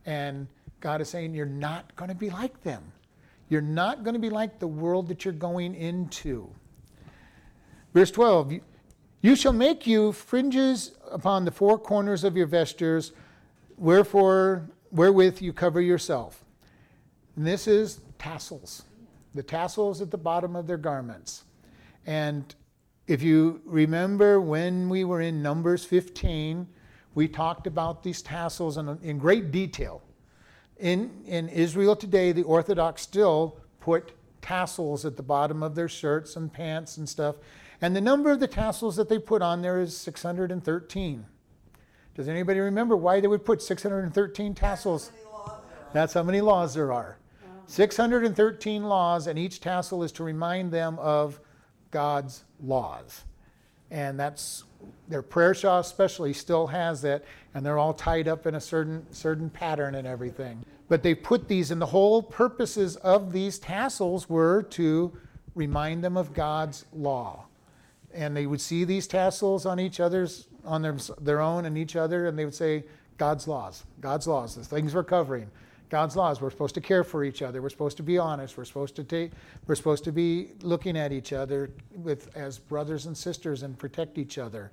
[0.07, 0.49] And
[0.81, 2.83] God is saying, You're not going to be like them.
[3.49, 6.51] You're not going to be like the world that you're going into.
[7.95, 8.55] Verse 12
[9.21, 13.13] You shall make you fringes upon the four corners of your vestures,
[13.77, 16.45] wherefore, wherewith you cover yourself.
[17.37, 18.85] And this is tassels,
[19.35, 21.43] the tassels at the bottom of their garments.
[22.07, 22.55] And
[23.09, 26.69] if you remember when we were in Numbers 15,
[27.15, 30.03] we talked about these tassels in, in great detail.
[30.79, 36.37] In, in Israel today, the Orthodox still put tassels at the bottom of their shirts
[36.37, 37.37] and pants and stuff.
[37.81, 41.27] And the number of the tassels that they put on there is 613.
[42.15, 45.11] Does anybody remember why they would put 613 tassels?
[45.93, 47.19] That's how many laws there are.
[47.67, 51.41] 613 laws, and each tassel is to remind them of
[51.91, 53.25] God's laws.
[53.91, 54.65] And that's
[55.09, 59.07] their prayer shawl especially still has that, and they're all tied up in a certain
[59.13, 60.65] certain pattern and everything.
[60.89, 65.13] But they put these, and the whole purposes of these tassels were to
[65.55, 67.47] remind them of God's law.
[68.15, 71.97] And they would see these tassels on each other's on their, their own and each
[71.97, 72.85] other, and they would say,
[73.19, 75.51] God's laws, God's laws, the things we're covering.
[75.93, 76.41] God's laws.
[76.41, 77.61] We're supposed to care for each other.
[77.61, 78.57] We're supposed to be honest.
[78.57, 79.33] We're supposed to take.
[79.67, 84.17] We're supposed to be looking at each other with as brothers and sisters and protect
[84.17, 84.73] each other.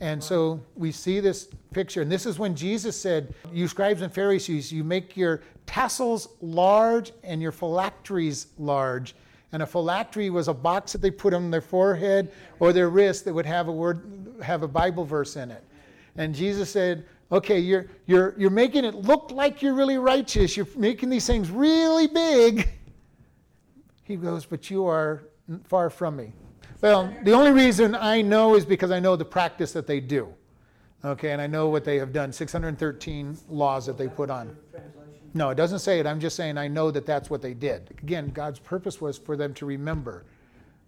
[0.00, 4.12] And so we see this picture, and this is when Jesus said, "You scribes and
[4.12, 9.14] Pharisees, you make your tassels large and your phylacteries large."
[9.52, 13.24] And a phylactery was a box that they put on their forehead or their wrist
[13.26, 15.62] that would have a word, have a Bible verse in it.
[16.16, 20.56] And Jesus said, okay, you're, you're, you're making it look like you're really righteous.
[20.56, 22.68] You're making these things really big.
[24.04, 25.22] He goes, but you are
[25.64, 26.32] far from me.
[26.80, 30.32] Well, the only reason I know is because I know the practice that they do.
[31.04, 34.56] Okay, and I know what they have done 613 laws that they put on.
[35.34, 36.06] No, it doesn't say it.
[36.06, 37.94] I'm just saying I know that that's what they did.
[38.02, 40.24] Again, God's purpose was for them to remember.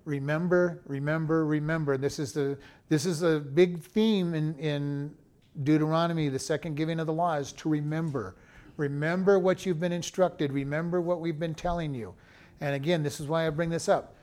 [0.05, 1.96] Remember, remember, remember.
[1.96, 5.14] This is the this is a big theme in, in
[5.62, 8.36] Deuteronomy, the second giving of the law, is to remember.
[8.76, 10.52] Remember what you've been instructed.
[10.52, 12.14] Remember what we've been telling you.
[12.60, 14.14] And again, this is why I bring this up.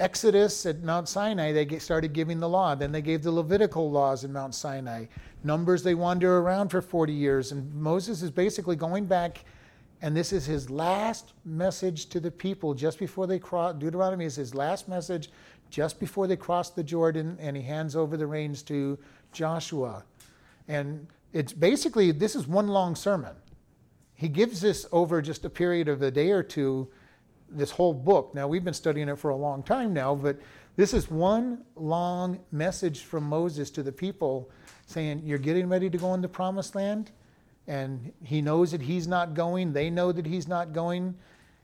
[0.00, 2.74] Exodus at Mount Sinai, they started giving the law.
[2.74, 5.06] Then they gave the Levitical laws in Mount Sinai.
[5.42, 7.50] Numbers, they wander around for 40 years.
[7.50, 9.44] And Moses is basically going back,
[10.00, 13.74] and this is his last message to the people just before they cross.
[13.74, 15.30] Deuteronomy is his last message
[15.70, 18.98] just before they cross the Jordan, and he hands over the reins to
[19.32, 20.04] Joshua.
[20.66, 23.34] And it's basically, this is one long sermon.
[24.14, 26.88] He gives this over just a period of a day or two,
[27.50, 28.34] this whole book.
[28.34, 30.38] Now, we've been studying it for a long time now, but
[30.78, 34.48] This is one long message from Moses to the people
[34.86, 37.10] saying, You're getting ready to go in the promised land.
[37.66, 39.72] And he knows that he's not going.
[39.72, 41.16] They know that he's not going.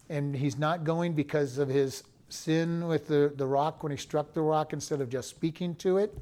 [0.08, 4.32] And he's not going because of his sin with the, the rock when he struck
[4.32, 6.16] the rock instead of just speaking to it.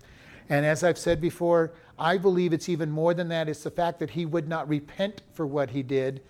[0.48, 3.48] And as I've said before, I believe it's even more than that.
[3.48, 6.22] It's the fact that he would not repent for what he did.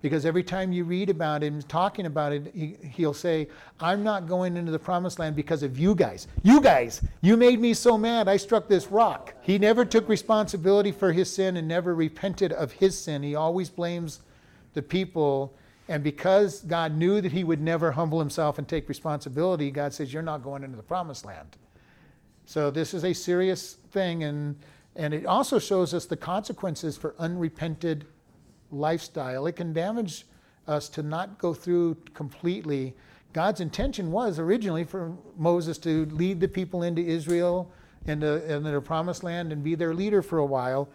[0.00, 3.48] Because every time you read about him talking about it, he, will say,
[3.80, 6.28] I'm not going into the promised land because of you guys.
[6.44, 9.34] You guys, you made me so mad, I struck this rock.
[9.40, 13.24] He never took responsibility for his sin and never repented of his sin.
[13.24, 14.20] He always blames
[14.74, 15.52] the people.
[15.88, 20.12] And because God knew that he would never humble himself and take responsibility, God says,
[20.12, 21.56] You're not going into the promised land.
[22.44, 24.56] So this is a serious thing, and,
[24.96, 28.06] and it also shows us the consequences for unrepented
[28.70, 29.46] lifestyle.
[29.46, 30.26] It can damage
[30.66, 32.94] us to not go through completely.
[33.32, 37.70] God's intention was originally for Moses to lead the people into Israel,
[38.06, 40.88] into, into the promised land, and be their leader for a while.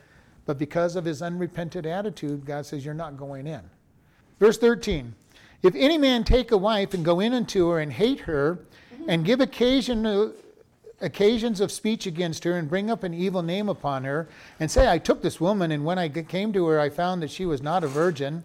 [0.45, 3.61] But because of his unrepentant attitude, God says, You're not going in.
[4.39, 5.13] Verse 13
[5.61, 8.59] If any man take a wife and go in unto her and hate her,
[9.07, 10.33] and give occasion
[11.01, 14.27] occasions of speech against her and bring up an evil name upon her,
[14.59, 17.31] and say, I took this woman, and when I came to her, I found that
[17.31, 18.43] she was not a virgin.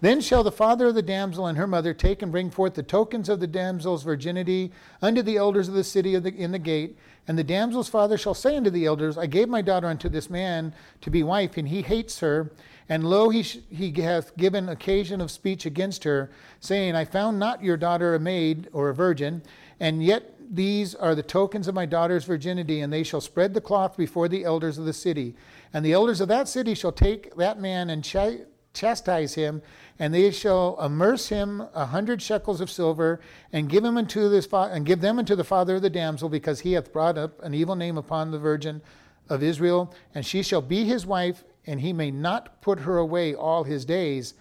[0.00, 2.82] Then shall the father of the damsel and her mother take and bring forth the
[2.82, 4.72] tokens of the damsel's virginity
[5.02, 6.96] unto the elders of the city of the, in the gate.
[7.26, 10.30] And the damsel's father shall say unto the elders, I gave my daughter unto this
[10.30, 12.50] man to be wife, and he hates her.
[12.88, 17.38] And lo, he, sh- he hath given occasion of speech against her, saying, I found
[17.38, 19.42] not your daughter a maid or a virgin,
[19.78, 23.60] and yet these are the tokens of my daughter's virginity, and they shall spread the
[23.60, 25.34] cloth before the elders of the city.
[25.74, 29.60] And the elders of that city shall take that man and ch- chastise him,
[29.98, 33.20] and they shall amerce him a hundred shekels of silver,
[33.52, 36.30] and give him unto this fa- and give them unto the father of the damsel,
[36.30, 38.80] because he hath brought up an evil name upon the virgin
[39.28, 43.34] of Israel, and she shall be his wife, and he may not put her away
[43.34, 44.34] all his days.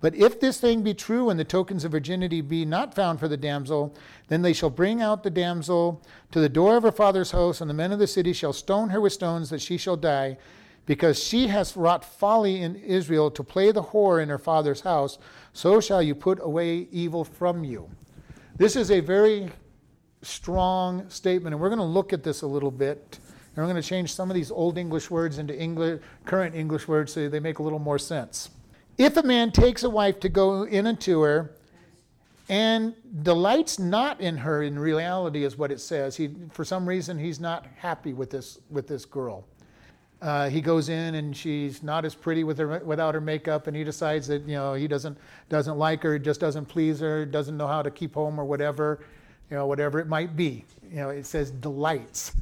[0.00, 3.26] But if this thing be true, and the tokens of virginity be not found for
[3.26, 3.96] the damsel,
[4.28, 7.70] then they shall bring out the damsel to the door of her father's house, and
[7.70, 10.36] the men of the city shall stone her with stones, that she shall die,
[10.84, 15.16] because she has wrought folly in Israel to play the whore in her father's house.
[15.54, 17.88] So shall you put away evil from you.
[18.56, 19.50] This is a very
[20.20, 23.18] strong statement, and we're going to look at this a little bit.
[23.56, 26.88] And we're going to change some of these old English words into English, current English
[26.88, 28.50] words so they make a little more sense.
[28.98, 31.52] If a man takes a wife to go in unto her
[32.48, 37.18] and delights not in her in reality is what it says he for some reason
[37.18, 39.46] he's not happy with this with this girl.
[40.20, 43.76] Uh, he goes in and she's not as pretty with her without her makeup and
[43.76, 45.16] he decides that you know he doesn't
[45.48, 49.00] doesn't like her just doesn't please her doesn't know how to keep home or whatever
[49.50, 50.64] you know whatever it might be.
[50.90, 52.32] You know it says delights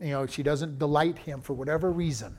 [0.00, 2.36] you know she doesn't delight him for whatever reason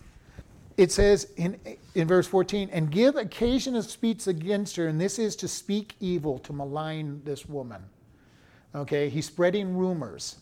[0.77, 1.57] it says in,
[1.93, 5.95] in verse 14, and give occasion of speech against her, and this is to speak
[5.99, 7.81] evil, to malign this woman.
[8.73, 10.37] Okay, he's spreading rumors.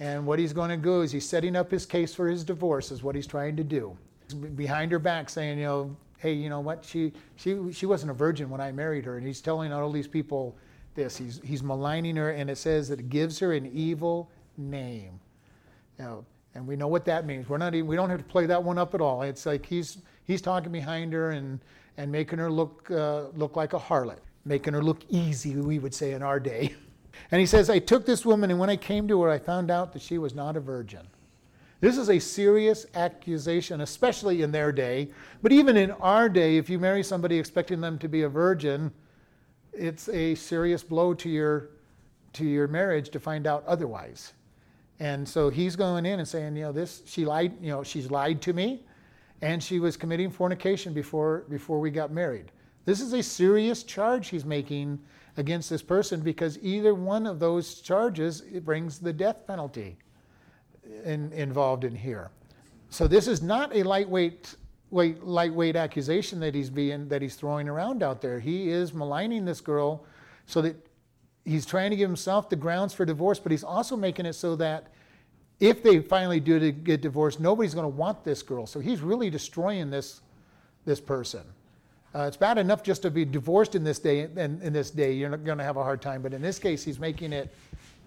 [0.00, 2.90] And what he's going to do is he's setting up his case for his divorce,
[2.90, 3.96] is what he's trying to do.
[4.56, 8.14] Behind her back, saying, you know, hey, you know what, she, she, she wasn't a
[8.14, 9.16] virgin when I married her.
[9.16, 10.56] And he's telling all these people
[10.94, 11.16] this.
[11.16, 15.20] He's, he's maligning her, and it says that it gives her an evil name.
[16.00, 17.48] Now, and we know what that means.
[17.48, 19.22] We're not even, we don't have to play that one up at all.
[19.22, 21.60] It's like he's he's talking behind her and
[21.96, 25.94] and making her look uh, look like a harlot, making her look easy, we would
[25.94, 26.74] say in our day.
[27.30, 29.70] And he says, I took this woman, and when I came to her, I found
[29.70, 31.06] out that she was not a virgin.
[31.80, 35.08] This is a serious accusation, especially in their day.
[35.42, 38.92] But even in our day, if you marry somebody expecting them to be a virgin,
[39.72, 41.70] it's a serious blow to your
[42.34, 44.32] to your marriage to find out otherwise.
[45.02, 48.08] And so he's going in and saying, you know, this she lied, you know, she's
[48.08, 48.84] lied to me,
[49.40, 52.52] and she was committing fornication before before we got married.
[52.84, 55.00] This is a serious charge he's making
[55.38, 59.96] against this person because either one of those charges brings the death penalty
[61.04, 62.30] in, involved in here.
[62.88, 64.54] So this is not a lightweight
[64.90, 68.38] weight, lightweight accusation that he's being that he's throwing around out there.
[68.38, 70.04] He is maligning this girl
[70.46, 70.76] so that
[71.44, 74.54] he's trying to give himself the grounds for divorce, but he's also making it so
[74.54, 74.91] that
[75.62, 78.66] if they finally do get divorced, nobody's going to want this girl.
[78.66, 80.20] So he's really destroying this,
[80.84, 81.42] this person.
[82.12, 85.12] Uh, it's bad enough just to be divorced in this day, and in this day,
[85.12, 86.20] you're not going to have a hard time.
[86.20, 87.54] But in this case, he's making it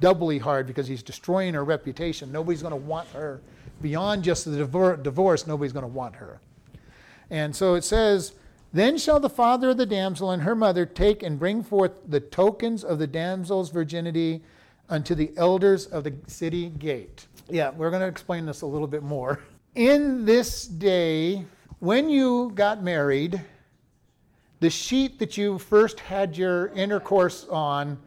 [0.01, 2.29] doubly hard because he's destroying her reputation.
[2.29, 3.39] Nobody's going to want her
[3.81, 4.57] beyond just the
[5.01, 5.47] divorce.
[5.47, 6.41] Nobody's going to want her.
[7.29, 8.33] And so it says,
[8.73, 12.19] then shall the father of the damsel and her mother take and bring forth the
[12.19, 14.41] tokens of the damsel's virginity
[14.89, 17.27] unto the elders of the city gate.
[17.49, 19.39] Yeah, we're going to explain this a little bit more.
[19.75, 21.45] In this day,
[21.77, 23.39] when you got married,
[24.61, 27.99] the sheet that you first had your intercourse on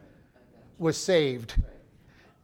[0.77, 1.55] was saved.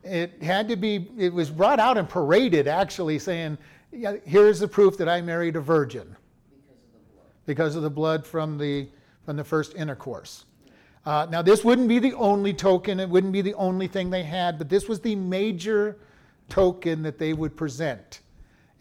[0.04, 3.58] It had to be, it was brought out and paraded actually, saying,
[3.92, 6.16] yeah, Here's the proof that I married a virgin
[7.46, 8.88] because of the blood from the,
[9.26, 10.46] from the first intercourse.
[11.06, 14.24] Uh, now, this wouldn't be the only token, it wouldn't be the only thing they
[14.24, 15.98] had, but this was the major
[16.50, 18.22] token that they would present.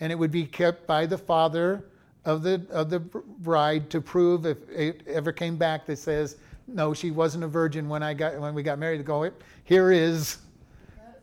[0.00, 1.84] And it would be kept by the father
[2.24, 6.36] of the, of the bride to prove if it ever came back that says,
[6.66, 9.30] no, she wasn't a virgin when, I got, when we got married, to go,
[9.64, 10.38] here is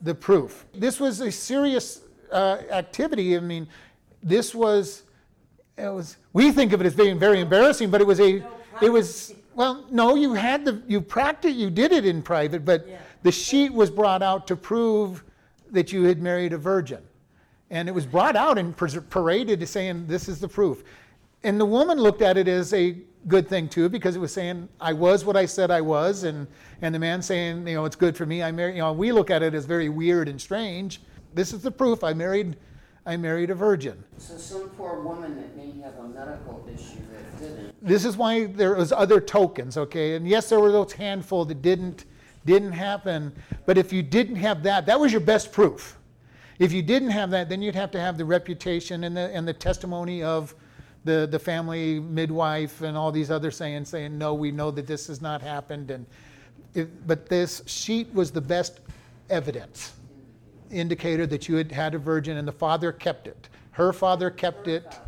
[0.02, 0.66] the proof.
[0.74, 3.36] This was a serious uh, activity.
[3.36, 3.68] I mean,
[4.22, 5.04] this was,
[5.78, 8.44] it was, we think of it as being very embarrassing, but it was a,
[8.82, 12.88] it was, well, no, you had the, you practiced, you did it in private, but
[12.88, 12.98] Yeah.
[13.24, 15.24] the sheet was brought out to prove
[15.72, 17.02] that you had married a virgin.
[17.70, 18.76] And it was brought out and
[19.10, 20.84] paraded as saying, this is the proof.
[21.44, 22.98] And the woman looked at it as a
[23.28, 26.24] good thing too, because it was saying, I was what I said I was.
[26.24, 26.48] And,
[26.82, 28.44] and the man saying, you know, it's good for me.
[28.44, 31.02] I married, you know, we look at it as very weird and strange.
[31.34, 32.04] This is the proof.
[32.04, 32.58] I married,
[33.06, 34.04] I married a virgin.
[34.18, 38.48] So some poor woman that may have a medical issue that didn't, This is why
[38.48, 40.16] there was other tokens, okay?
[40.16, 42.06] And yes, there were those handful that didn't,
[42.46, 43.34] didn't happen.
[43.66, 45.98] But if you didn't have that, that was your best proof.
[46.60, 49.48] If you didn't have that, then you'd have to have the reputation and the, and
[49.48, 50.54] the testimony of
[51.04, 55.08] the, the family midwife and all these other saying, saying, no, we know that this
[55.08, 55.90] has not happened.
[55.90, 56.06] And
[56.76, 58.80] it, but this sheet was the best
[59.30, 59.94] evidence,
[60.70, 63.50] indicator that you had had a virgin and the father kept it.
[63.72, 65.00] Her father kept it,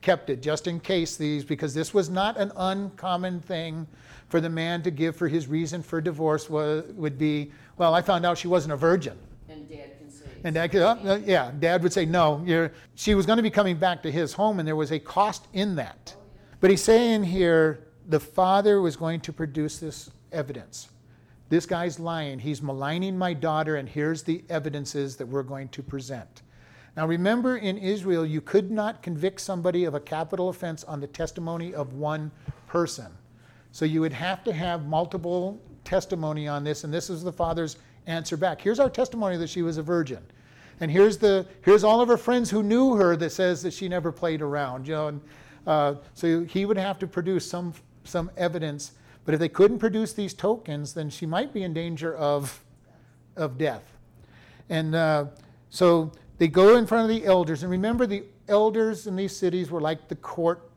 [0.00, 3.86] kept it just in case these, because this was not an uncommon thing
[4.32, 8.00] for the man to give for his reason for divorce was, would be, well, I
[8.00, 9.18] found out she wasn't a virgin.
[9.46, 10.24] and dad can say.
[10.42, 13.42] And dad could, oh, uh, yeah, dad would say, no, you're, she was going to
[13.42, 16.16] be coming back to his home, and there was a cost in that.
[16.60, 20.88] But he's saying here, the father was going to produce this evidence.
[21.50, 22.38] This guy's lying.
[22.38, 26.40] He's maligning my daughter, and here's the evidences that we're going to present.
[26.96, 31.06] Now, remember, in Israel, you could not convict somebody of a capital offense on the
[31.06, 32.30] testimony of one
[32.66, 33.12] person.
[33.72, 37.76] So you would have to have multiple testimony on this, and this is the father's
[38.06, 38.60] answer back.
[38.60, 40.22] Here's our testimony that she was a virgin.
[40.80, 43.88] And here's the here's all of her friends who knew her that says that she
[43.88, 44.86] never played around.
[44.86, 45.20] You know, and
[45.66, 47.72] uh, so he would have to produce some
[48.04, 48.92] some evidence.
[49.24, 52.64] But if they couldn't produce these tokens, then she might be in danger of
[53.36, 53.96] of death.
[54.68, 55.26] And uh,
[55.70, 57.62] so they go in front of the elders.
[57.62, 60.68] And remember, the elders in these cities were like the court.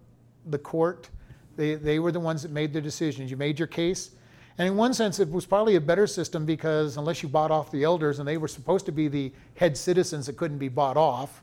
[0.46, 1.10] The court.
[1.56, 3.32] They, they were the ones that made the decisions.
[3.32, 4.12] You made your case.
[4.58, 7.72] And in one sense, it was probably a better system because unless you bought off
[7.72, 10.96] the elders, and they were supposed to be the head citizens that couldn't be bought
[10.96, 11.42] off,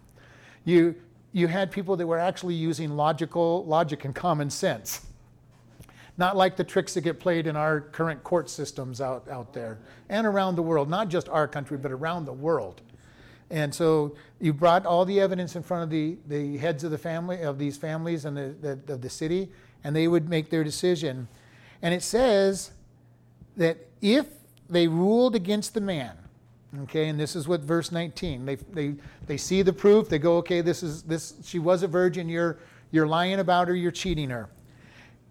[0.65, 0.95] you,
[1.33, 5.07] you had people that were actually using logical logic and common sense.
[6.17, 9.79] Not like the tricks that get played in our current court systems out, out there
[10.09, 12.83] and around the world, not just our country, but around the world.
[13.51, 16.99] And so you brought all the evidence in front of the, the heads of the
[16.99, 19.51] family of these families and the, the, of the city,
[19.85, 21.29] and they would make their decision.
[21.81, 22.73] And it says
[23.57, 24.27] that if
[24.69, 26.17] they ruled against the man,
[26.83, 28.95] okay, and this is what verse 19, they, they,
[29.27, 32.59] they see the proof, they go, okay, this is this she was a virgin, you're
[32.91, 34.49] you're lying about her, you're cheating her.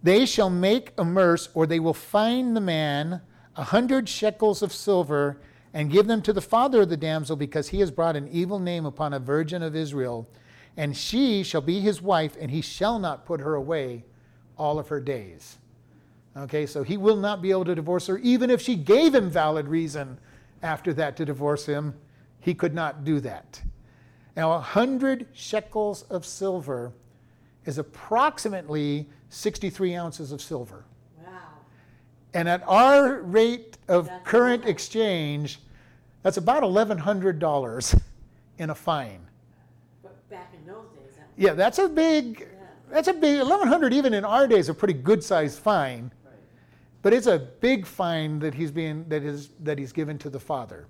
[0.03, 3.21] They shall make a merce, or they will fine the man
[3.55, 5.37] a hundred shekels of silver
[5.73, 8.59] and give them to the father of the damsel, because he has brought an evil
[8.59, 10.27] name upon a virgin of Israel.
[10.75, 14.03] And she shall be his wife, and he shall not put her away
[14.61, 15.57] all of her days.
[16.37, 19.29] Okay, so he will not be able to divorce her, even if she gave him
[19.29, 20.19] valid reason
[20.61, 21.95] after that to divorce him.
[22.39, 23.61] He could not do that.
[24.37, 26.93] Now, a hundred shekels of silver
[27.65, 30.85] is approximately 63 ounces of silver.
[31.25, 31.31] Wow.
[32.33, 35.59] And at our rate of That's current exchange,
[36.23, 38.01] that's about $1,100
[38.59, 39.19] in a fine.
[40.01, 42.47] But back in those days, that, Yeah, that's a big.
[42.91, 46.11] That's a big, 1100 even in our days, a pretty good sized fine.
[47.01, 50.39] But it's a big fine that he's being, that is, that he's given to the
[50.39, 50.87] father.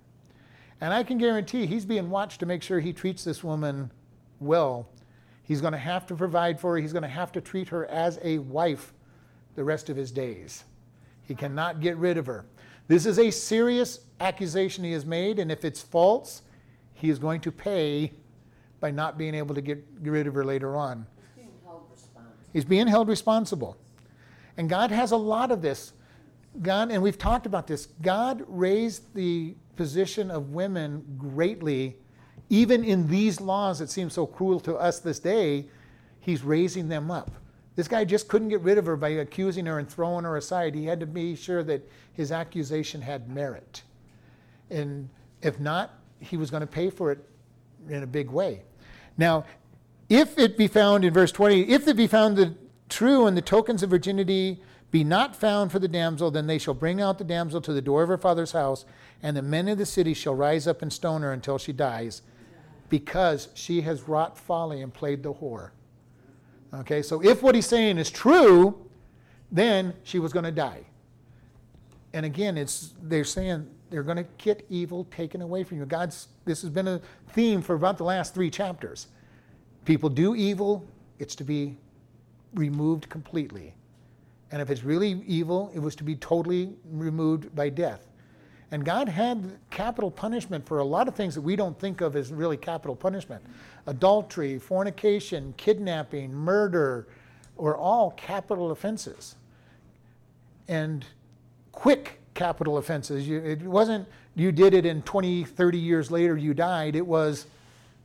[0.81, 3.91] And I can guarantee he's being watched to make sure he treats this woman
[4.39, 4.89] well.
[5.43, 6.77] He's going to have to provide for her.
[6.77, 8.93] He's going to have to treat her as a wife
[9.55, 10.63] the rest of his days.
[11.23, 12.45] He cannot get rid of her.
[12.87, 16.41] This is a serious accusation he has made, and if it's false,
[16.93, 18.11] he is going to pay
[18.79, 21.05] by not being able to get rid of her later on.
[21.15, 22.40] He's being held responsible.
[22.53, 23.77] He's being held responsible.
[24.57, 25.93] And God has a lot of this.
[26.61, 31.95] God, and we've talked about this, God raised the position of women greatly,
[32.49, 35.67] even in these laws that seem so cruel to us this day.
[36.19, 37.31] He's raising them up.
[37.75, 40.75] This guy just couldn't get rid of her by accusing her and throwing her aside.
[40.75, 43.83] He had to be sure that his accusation had merit.
[44.69, 45.09] And
[45.41, 47.19] if not, he was going to pay for it
[47.89, 48.63] in a big way.
[49.17, 49.45] Now,
[50.11, 52.53] if it be found in verse 20, if it be found that
[52.89, 56.73] true and the tokens of virginity be not found for the damsel, then they shall
[56.73, 58.83] bring out the damsel to the door of her father's house,
[59.23, 62.23] and the men of the city shall rise up and stone her until she dies,
[62.89, 65.69] because she has wrought folly and played the whore.
[66.73, 68.85] Okay, so if what he's saying is true,
[69.49, 70.81] then she was going to die.
[72.11, 75.85] And again, it's they're saying they're going to get evil taken away from you.
[75.85, 76.99] God's this has been a
[77.29, 79.07] theme for about the last three chapters.
[79.85, 80.85] People do evil,
[81.19, 81.77] it's to be
[82.53, 83.73] removed completely.
[84.51, 88.07] And if it's really evil, it was to be totally removed by death.
[88.71, 92.15] And God had capital punishment for a lot of things that we don't think of
[92.15, 93.43] as really capital punishment.
[93.87, 97.07] Adultery, fornication, kidnapping, murder,
[97.57, 99.35] were all capital offenses.
[100.67, 101.05] And
[101.73, 103.29] quick capital offenses.
[103.29, 106.95] It wasn't you did it in 20, 30 years later you died.
[106.95, 107.47] It was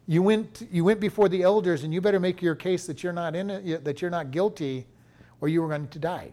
[0.07, 3.13] you went you went before the elders and you better make your case that you're
[3.13, 4.87] not in it, that you're not guilty
[5.41, 6.33] or you were going to die.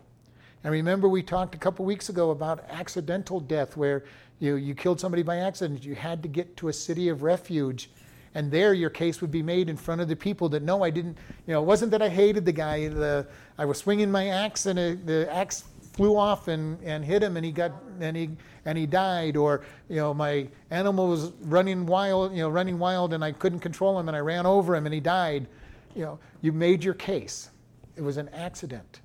[0.64, 4.06] And remember we talked a couple weeks ago about accidental death where
[4.40, 5.84] you, you killed somebody by accident.
[5.84, 7.90] You had to get to a city of refuge.
[8.36, 10.90] And there your case would be made in front of the people that no, I
[10.90, 12.88] didn't, you know, it wasn't that I hated the guy.
[12.88, 17.38] The, I was swinging my axe and the axe flew off and, and hit him
[17.38, 18.30] and he got and he
[18.66, 19.38] and he died.
[19.38, 23.60] Or you know my animal was running wild you know running wild and I couldn't
[23.60, 25.48] control him and I ran over him and he died.
[25.96, 27.50] You know you made your case.
[27.96, 29.02] It was an accident.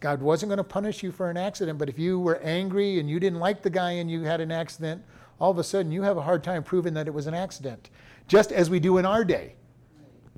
[0.00, 3.08] God wasn't going to punish you for an accident, but if you were angry and
[3.08, 5.02] you didn't like the guy and you had an accident,
[5.38, 7.90] all of a sudden you have a hard time proving that it was an accident,
[8.26, 9.54] just as we do in our day.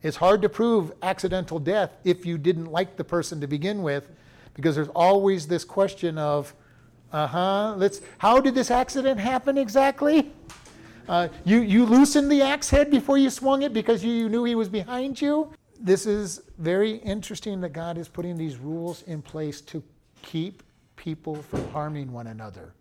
[0.02, 4.10] It's hard to prove accidental death if you didn't like the person to begin with,
[4.54, 6.54] because there's always this question of,
[7.12, 10.30] uh huh, let's, how did this accident happen exactly?
[11.08, 14.54] Uh, you, you loosened the axe head before you swung it because you knew he
[14.54, 15.52] was behind you?
[15.82, 19.82] this is very interesting that God is putting these rules in place to
[20.22, 20.62] keep
[20.94, 22.72] people from harming one another.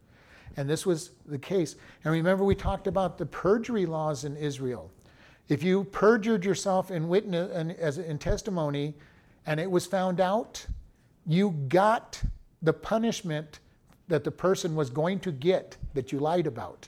[0.56, 1.76] And this was the case.
[2.04, 4.92] And remember, we talked about the perjury laws in Israel.
[5.50, 8.94] If you perjured yourself in witness and as in testimony,
[9.48, 10.64] and it was found out,
[11.26, 12.22] you got
[12.62, 13.60] the punishment
[14.08, 16.88] that the person was going to get that you lied about.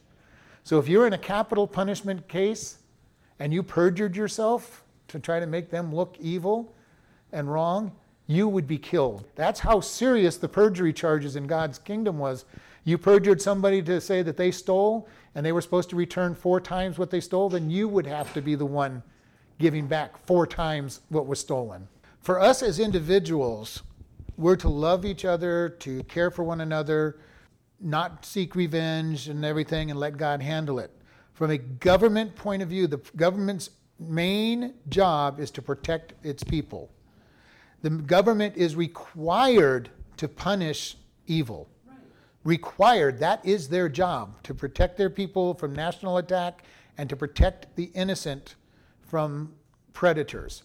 [0.64, 2.78] So if you're in a capital punishment case
[3.40, 6.74] and you perjured yourself, to try to make them look evil
[7.32, 7.92] and wrong,
[8.28, 9.26] you would be killed.
[9.36, 12.46] That's how serious the perjury charges in God's kingdom was.
[12.84, 16.60] You perjured somebody to say that they stole and they were supposed to return four
[16.60, 19.04] times what they stole, then you would have to be the one
[19.60, 21.88] giving back four times what was stolen.
[22.20, 23.84] For us as individuals,
[24.38, 27.20] we're to love each other, to care for one another,
[27.80, 30.92] not seek revenge and everything, and let God handle it.
[31.34, 33.70] From a government point of view, the government's
[34.00, 36.92] main job is to protect its people.
[37.82, 40.96] The government is required to punish
[41.28, 41.70] evil.
[41.88, 41.98] Right.
[42.44, 46.64] Required, that is their job, to protect their people from national attack
[46.98, 48.56] and to protect the innocent
[49.02, 49.54] from
[49.94, 50.64] predators.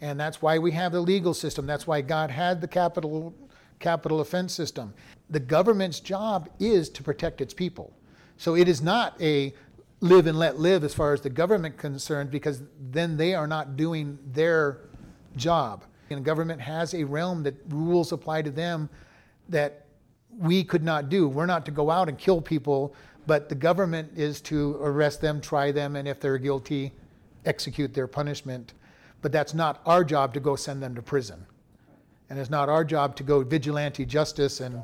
[0.00, 1.66] And that's why we have the legal system.
[1.66, 3.34] That's why God had the capital,
[3.78, 4.94] capital offense system.
[5.30, 7.92] The government's job is to protect its people.
[8.36, 9.52] So it is not a
[10.00, 13.76] live and let live as far as the government concerned because then they are not
[13.76, 14.78] doing their
[15.36, 15.84] job.
[16.10, 18.88] And the government has a realm that rules apply to them
[19.48, 19.86] that
[20.38, 21.28] we could not do.
[21.28, 22.94] We're not to go out and kill people,
[23.26, 26.92] but the government is to arrest them, try them, and if they're guilty,
[27.44, 28.74] execute their punishment.
[29.20, 31.44] But that's not our job to go send them to prison.
[32.30, 34.82] And it's not our job to go vigilante justice and,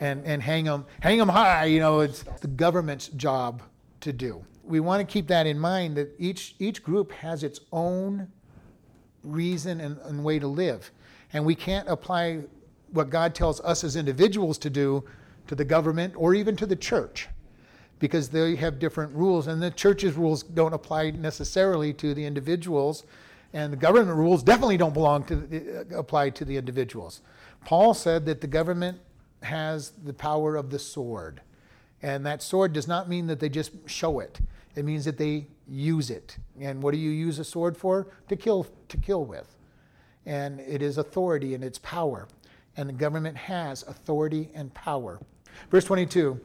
[0.00, 1.66] and, and hang, them, hang them high.
[1.66, 3.62] You know, it's the government's job
[4.00, 7.60] to do we want to keep that in mind that each, each group has its
[7.72, 8.28] own
[9.22, 10.90] reason and, and way to live.
[11.32, 12.40] And we can't apply
[12.92, 15.04] what God tells us as individuals to do
[15.46, 17.28] to the government or even to the church
[17.98, 19.46] because they have different rules.
[19.46, 23.04] And the church's rules don't apply necessarily to the individuals.
[23.54, 27.22] And the government rules definitely don't belong to uh, apply to the individuals.
[27.64, 28.98] Paul said that the government
[29.42, 31.40] has the power of the sword.
[32.02, 34.40] And that sword does not mean that they just show it.
[34.74, 36.36] It means that they use it.
[36.60, 38.08] And what do you use a sword for?
[38.28, 39.56] To kill, to kill with.
[40.26, 42.26] And it is authority and it's power.
[42.76, 45.20] And the government has authority and power.
[45.70, 46.40] Verse 22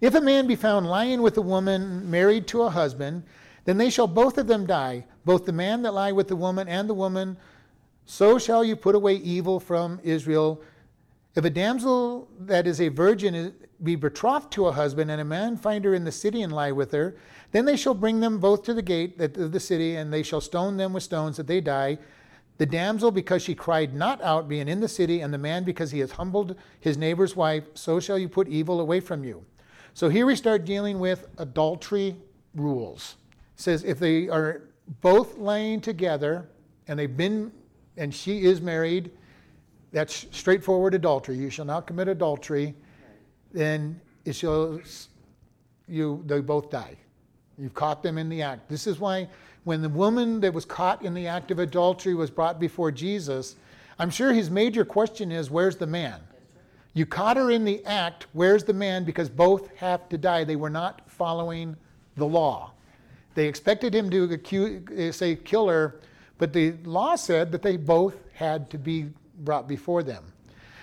[0.00, 3.22] If a man be found lying with a woman married to a husband,
[3.64, 6.66] then they shall both of them die, both the man that lie with the woman
[6.68, 7.36] and the woman.
[8.06, 10.62] So shall you put away evil from Israel.
[11.34, 15.58] If a damsel that is a virgin be betrothed to a husband, and a man
[15.58, 17.14] find her in the city and lie with her,
[17.52, 20.40] then they shall bring them both to the gate of the city, and they shall
[20.40, 21.98] stone them with stones that they die.
[22.56, 25.90] The damsel, because she cried not out, being in the city, and the man, because
[25.90, 29.44] he has humbled his neighbor's wife, so shall you put evil away from you.
[29.92, 32.16] So here we start dealing with adultery
[32.54, 33.16] rules.
[33.56, 34.62] It says if they are
[35.00, 36.48] both laying together
[36.86, 37.52] and they've been
[37.96, 39.10] and she is married,
[39.92, 41.36] that's straightforward adultery.
[41.36, 42.74] You shall not commit adultery,
[43.52, 44.80] then it shall
[45.88, 46.96] you they both die.
[47.58, 48.68] You've caught them in the act.
[48.68, 49.28] This is why
[49.64, 53.56] when the woman that was caught in the act of adultery was brought before Jesus,
[53.98, 56.20] I'm sure his major question is, Where's the man?
[56.94, 59.04] You caught her in the act, where's the man?
[59.04, 60.44] Because both have to die.
[60.44, 61.76] They were not following
[62.16, 62.72] the law.
[63.38, 66.00] They expected him to accuse, uh, say, kill her,
[66.38, 70.24] but the law said that they both had to be brought before them.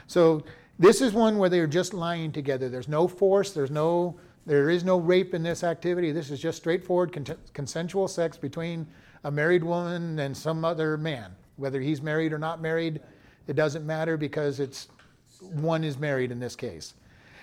[0.08, 0.42] So
[0.80, 2.70] this is one where they are just lying together.
[2.70, 6.14] There's no force, there's no there is no rape in this activity.
[6.14, 8.88] This is just straightforward con- consensual sex between
[9.26, 11.36] a married woman and some other man.
[11.58, 13.02] Whether he's married or not married,
[13.48, 14.88] it doesn't matter because it's
[15.42, 16.94] one is married in this case.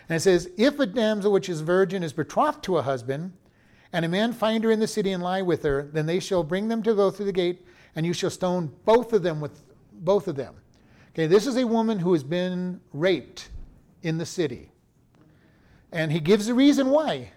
[0.09, 3.35] And it says, If a damsel which is virgin is betrothed to a husband,
[3.93, 6.43] and a man find her in the city and lie with her, then they shall
[6.43, 9.63] bring them to go through the gate, and you shall stone both of them with
[9.93, 10.55] both of them.
[11.11, 13.51] Okay, this is a woman who has been raped
[14.03, 14.71] in the city.
[15.93, 17.33] And he gives the reason why.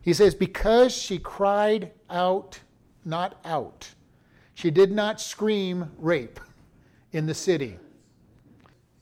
[0.00, 2.60] He says, Because she cried out,
[3.04, 3.88] not out.
[4.54, 6.38] She did not scream rape
[7.10, 7.78] in the city.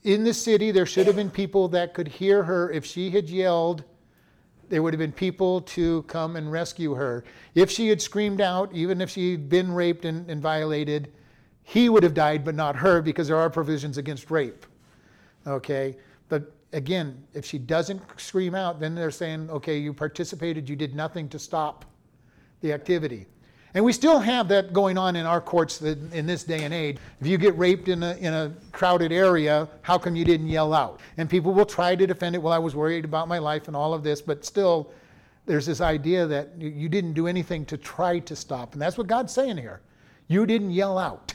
[0.03, 2.71] In the city, there should have been people that could hear her.
[2.71, 3.83] If she had yelled,
[4.71, 7.25] there would have been people to come and rescue her.
[7.55, 11.11] If she had screamed out, even if she'd been raped and, and violated,
[11.63, 14.65] he would have died, but not her, because there are provisions against rape.
[15.45, 15.97] Okay?
[16.29, 20.95] But again, if she doesn't scream out, then they're saying, okay, you participated, you did
[20.95, 21.83] nothing to stop
[22.61, 23.27] the activity.
[23.73, 26.97] And we still have that going on in our courts in this day and age.
[27.21, 30.73] If you get raped in a, in a crowded area, how come you didn't yell
[30.73, 30.99] out?
[31.17, 32.39] And people will try to defend it.
[32.39, 34.91] Well, I was worried about my life and all of this, but still,
[35.45, 38.73] there's this idea that you didn't do anything to try to stop.
[38.73, 39.81] And that's what God's saying here.
[40.27, 41.33] You didn't yell out,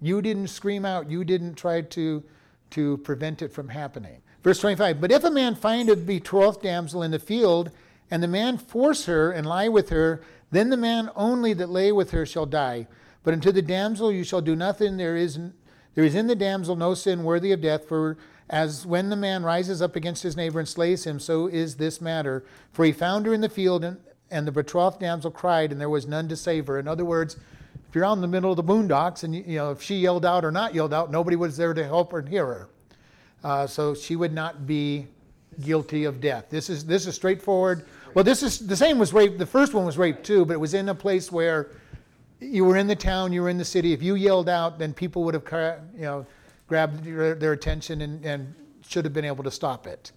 [0.00, 2.22] you didn't scream out, you didn't try to,
[2.70, 4.20] to prevent it from happening.
[4.42, 7.70] Verse 25 But if a man find a betrothed damsel in the field,
[8.10, 11.92] and the man force her and lie with her, then the man only that lay
[11.92, 12.86] with her shall die.
[13.22, 14.96] But unto the damsel you shall do nothing.
[14.96, 15.38] There is,
[15.94, 18.16] there is in the damsel no sin worthy of death, for
[18.48, 22.00] as when the man rises up against his neighbor and slays him, so is this
[22.00, 22.44] matter.
[22.72, 23.98] For he found her in the field, and,
[24.30, 26.78] and the betrothed damsel cried, and there was none to save her.
[26.78, 27.36] In other words,
[27.88, 30.24] if you're out in the middle of the boondocks, and you know if she yelled
[30.24, 32.68] out or not yelled out, nobody was there to help her and hear her.
[33.44, 35.06] Uh, so she would not be
[35.60, 36.46] guilty of death.
[36.50, 37.86] This is this is straightforward.
[38.14, 39.38] Well, this is the same was rape.
[39.38, 41.70] The first one was rape too, but it was in a place where
[42.40, 43.92] you were in the town, you were in the city.
[43.92, 45.44] If you yelled out, then people would have
[45.94, 46.26] you know
[46.66, 48.54] grabbed your, their attention and, and
[48.86, 50.12] should have been able to stop it.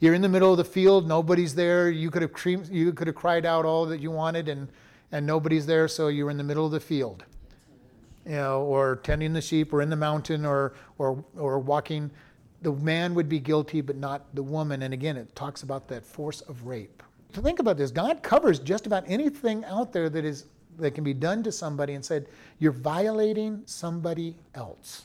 [0.00, 1.88] You're in the middle of the field, nobody's there.
[1.88, 4.68] You could have creamed, you could have cried out all that you wanted, and
[5.10, 7.24] and nobody's there, so you're in the middle of the field.
[8.24, 12.10] You know, or tending the sheep, or in the mountain, or or or walking
[12.62, 14.82] the man would be guilty, but not the woman.
[14.82, 17.02] And again, it talks about that force of rape.
[17.32, 20.46] Think about this God covers just about anything out there that is
[20.78, 22.26] that can be done to somebody and said,
[22.58, 25.04] You're violating somebody else.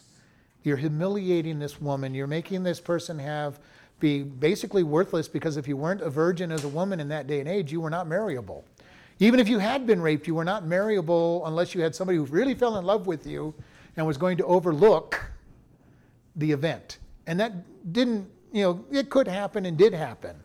[0.64, 2.14] You're humiliating this woman.
[2.14, 3.60] You're making this person have
[4.00, 7.40] be basically worthless because if you weren't a virgin as a woman in that day
[7.40, 8.64] and age, you were not marriable.
[9.20, 12.26] Even if you had been raped, you were not marriable unless you had somebody who
[12.26, 13.54] really fell in love with you
[13.96, 15.32] and was going to overlook
[16.36, 17.00] the event.
[17.26, 20.36] And that didn't, you know, it could happen and did happen.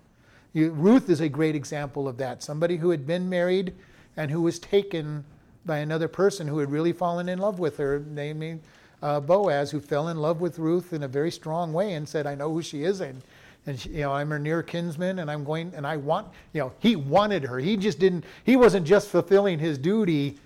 [0.53, 2.43] You, Ruth is a great example of that.
[2.43, 3.75] Somebody who had been married
[4.17, 5.25] and who was taken
[5.65, 8.59] by another person who had really fallen in love with her, namely
[9.03, 12.27] uh, Boaz, who fell in love with Ruth in a very strong way and said,
[12.27, 13.23] "I know who she is, and
[13.67, 16.61] and she, you know I'm her near kinsman, and I'm going, and I want, you
[16.61, 17.59] know, he wanted her.
[17.59, 18.25] He just didn't.
[18.45, 20.39] He wasn't just fulfilling his duty.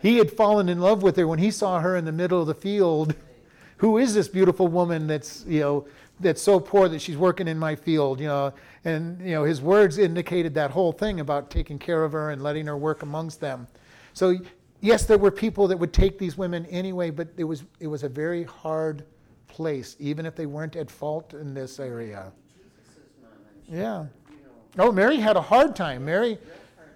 [0.00, 2.46] He had fallen in love with her when he saw her in the middle of
[2.46, 3.14] the field
[3.80, 5.86] who is this beautiful woman that's, you know,
[6.20, 8.52] that's so poor that she's working in my field, you know.
[8.84, 12.42] And, you know, his words indicated that whole thing about taking care of her and
[12.42, 13.66] letting her work amongst them.
[14.12, 14.38] So,
[14.80, 18.02] yes, there were people that would take these women anyway, but it was, it was
[18.02, 19.04] a very hard
[19.48, 22.32] place, even if they weren't at fault in this area.
[23.68, 24.06] Yeah.
[24.78, 26.04] Oh, Mary had a hard time.
[26.04, 26.38] Mary,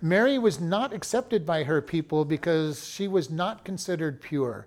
[0.00, 4.66] Mary was not accepted by her people because she was not considered pure.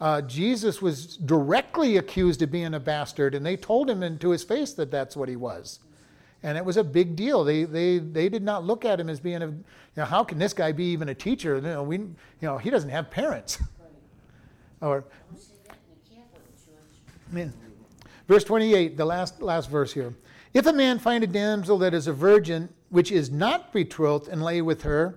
[0.00, 4.42] Uh, Jesus was directly accused of being a bastard, and they told him into his
[4.42, 5.80] face that that's what he was.
[6.42, 7.44] And it was a big deal.
[7.44, 9.64] They, they, they did not look at him as being a, you
[9.96, 11.56] know, how can this guy be even a teacher?
[11.56, 13.62] You know, we, you know, he doesn't have parents.
[14.80, 15.04] or,
[18.26, 20.14] verse 28, the last, last verse here.
[20.54, 24.42] If a man find a damsel that is a virgin, which is not betrothed, and
[24.42, 25.14] lay with her,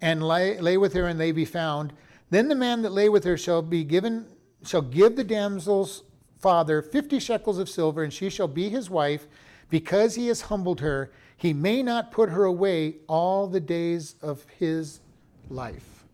[0.00, 1.92] and lay, lay with her, and they be found,
[2.34, 4.26] then the man that lay with her shall be given,
[4.64, 6.02] shall give the damsel's
[6.38, 9.26] father fifty shekels of silver, and she shall be his wife,
[9.70, 11.12] because he has humbled her.
[11.36, 15.00] He may not put her away all the days of his
[15.50, 16.04] life.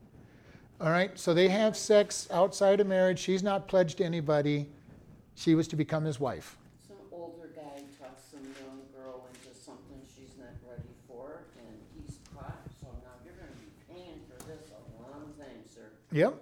[0.81, 3.19] All right, so they have sex outside of marriage.
[3.19, 4.69] She's not pledged to anybody.
[5.35, 6.57] She was to become his wife.
[6.89, 12.19] Some older guy talks some young girl into something she's not ready for, and he's
[12.35, 15.93] caught, so now you're gonna be paying for this a long time, sir.
[16.13, 16.35] Yep.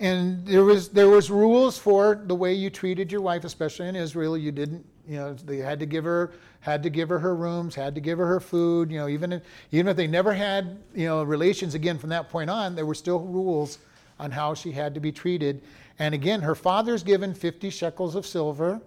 [0.00, 3.96] And there was there was rules for the way you treated your wife, especially in
[3.96, 4.36] Israel.
[4.38, 7.74] You didn't, you know, they had to give her had to give her her rooms,
[7.74, 8.90] had to give her her food.
[8.90, 12.30] You know, even if, even if they never had you know relations again from that
[12.30, 13.78] point on, there were still rules
[14.18, 15.62] on how she had to be treated.
[15.98, 18.80] And again, her father's given 50 shekels of silver,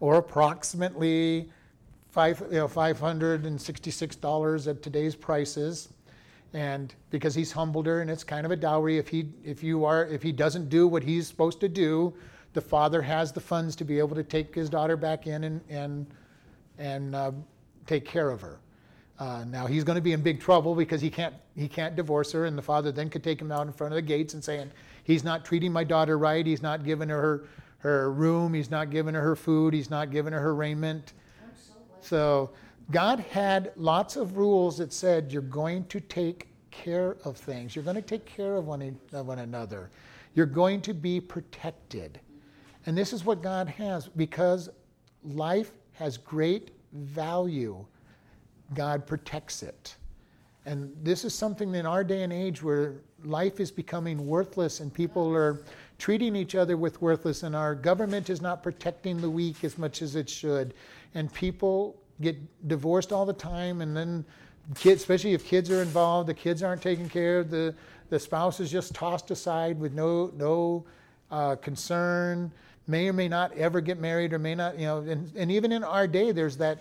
[0.00, 1.50] or approximately
[2.10, 5.88] five, you know, $566 at today's prices.
[6.54, 8.98] And because he's humbled her, and it's kind of a dowry.
[8.98, 12.12] If he, if you are, if he doesn't do what he's supposed to do,
[12.52, 15.60] the father has the funds to be able to take his daughter back in and
[15.70, 16.06] and
[16.78, 17.32] and uh,
[17.86, 18.58] take care of her.
[19.18, 22.32] Uh, now he's going to be in big trouble because he can't he can't divorce
[22.32, 24.42] her, and the father then could take him out in front of the gates and
[24.42, 24.70] saying,
[25.04, 26.44] "He's not treating my daughter right.
[26.44, 27.48] He's not giving her her,
[27.78, 28.52] her room.
[28.52, 29.74] He's not giving her her food.
[29.74, 32.04] He's not giving her her raiment." I'm so glad.
[32.04, 32.50] So
[32.90, 37.76] God had lots of rules that said you're going to take care of things.
[37.76, 39.90] You're going to take care of one, of one another.
[40.34, 42.20] You're going to be protected.
[42.86, 44.68] And this is what God has because
[45.22, 47.84] life has great value.
[48.74, 49.96] God protects it.
[50.64, 54.92] And this is something in our day and age where life is becoming worthless and
[54.92, 55.62] people are
[55.98, 60.02] treating each other with worthless and our government is not protecting the weak as much
[60.02, 60.74] as it should.
[61.14, 62.36] And people get
[62.68, 64.24] divorced all the time and then
[64.76, 67.74] kids, especially if kids are involved, the kids aren't taken care of, the,
[68.10, 70.84] the spouse is just tossed aside with no, no
[71.30, 72.50] uh, concern,
[72.86, 75.72] may or may not ever get married or may not, you know, and, and even
[75.72, 76.78] in our day, there's that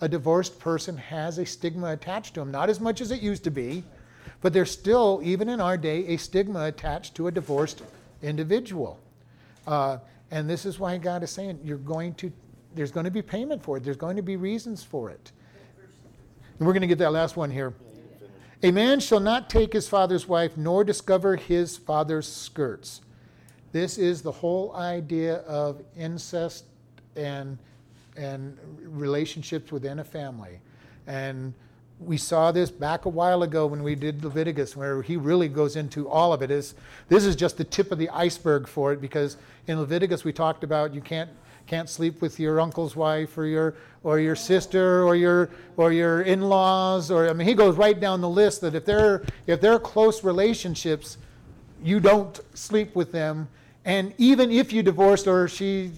[0.00, 2.50] a divorced person has a stigma attached to them.
[2.50, 3.84] Not as much as it used to be,
[4.40, 7.82] but there's still, even in our day, a stigma attached to a divorced
[8.22, 8.98] individual.
[9.66, 9.98] Uh,
[10.30, 12.32] and this is why God is saying you're going to,
[12.74, 13.84] there's going to be payment for it.
[13.84, 15.32] There's going to be reasons for it.
[16.58, 17.74] And we're going to get that last one here.
[18.62, 23.00] A man shall not take his father's wife, nor discover his father's skirts.
[23.72, 26.64] This is the whole idea of incest
[27.16, 27.58] and
[28.16, 30.60] and relationships within a family.
[31.06, 31.54] And
[31.98, 35.76] we saw this back a while ago when we did Leviticus, where he really goes
[35.76, 36.50] into all of it.
[36.50, 36.74] Is
[37.08, 40.64] this is just the tip of the iceberg for it because in Leviticus we talked
[40.64, 41.30] about you can't
[41.70, 46.22] can't sleep with your uncle's wife or your or your sister or your or your
[46.22, 49.78] in-laws or I mean he goes right down the list that if they're if they're
[49.78, 51.16] close relationships,
[51.80, 53.46] you don't sleep with them.
[53.84, 55.92] And even if you divorced or she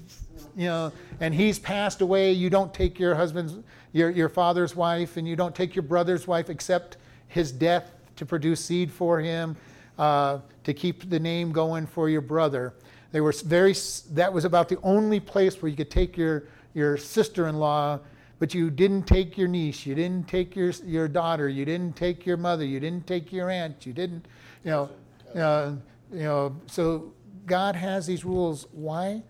[0.54, 3.56] you know, and he's passed away, you don't take your husband's,
[3.92, 6.98] your, your father's wife, and you don't take your brother's wife except
[7.28, 9.56] his death to produce seed for him,
[9.98, 12.74] uh, to keep the name going for your brother.
[13.12, 13.74] They were very,
[14.10, 16.44] that was about the only place where you could take your,
[16.74, 18.00] your sister in law,
[18.38, 22.26] but you didn't take your niece, you didn't take your, your daughter, you didn't take
[22.26, 24.26] your mother, you didn't take your aunt, you didn't,
[24.64, 24.90] you know,
[25.36, 25.72] uh,
[26.12, 27.12] you know, so
[27.46, 28.66] God has these rules.
[28.72, 29.22] Why?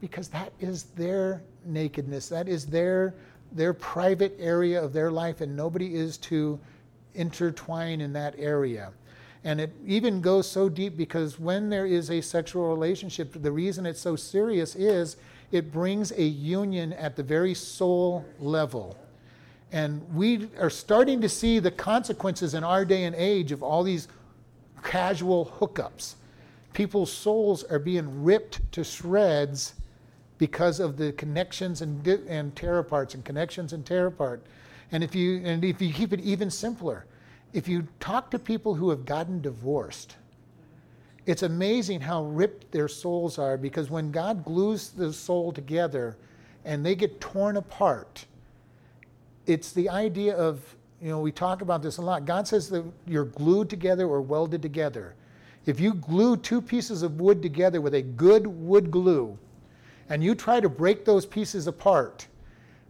[0.00, 2.28] because that is their nakedness.
[2.28, 3.14] That is their,
[3.52, 6.58] their private area of their life, and nobody is to
[7.14, 8.92] intertwine in that area.
[9.44, 13.86] And it even goes so deep because when there is a sexual relationship, the reason
[13.86, 15.16] it's so serious is
[15.50, 18.96] it brings a union at the very soul level.
[19.72, 23.82] And we are starting to see the consequences in our day and age of all
[23.82, 24.08] these
[24.82, 26.14] casual hookups.
[26.72, 29.74] People's souls are being ripped to shreds
[30.38, 34.42] because of the connections and, and tear aparts and connections and tear apart.
[34.92, 37.06] And if you and if you keep it even simpler,
[37.52, 40.16] if you talk to people who have gotten divorced,
[41.26, 46.16] it's amazing how ripped their souls are because when God glues the soul together
[46.64, 48.24] and they get torn apart,
[49.46, 52.24] it's the idea of, you know, we talk about this a lot.
[52.24, 55.14] God says that you're glued together or welded together.
[55.66, 59.38] If you glue two pieces of wood together with a good wood glue,
[60.08, 62.26] and you try to break those pieces apart,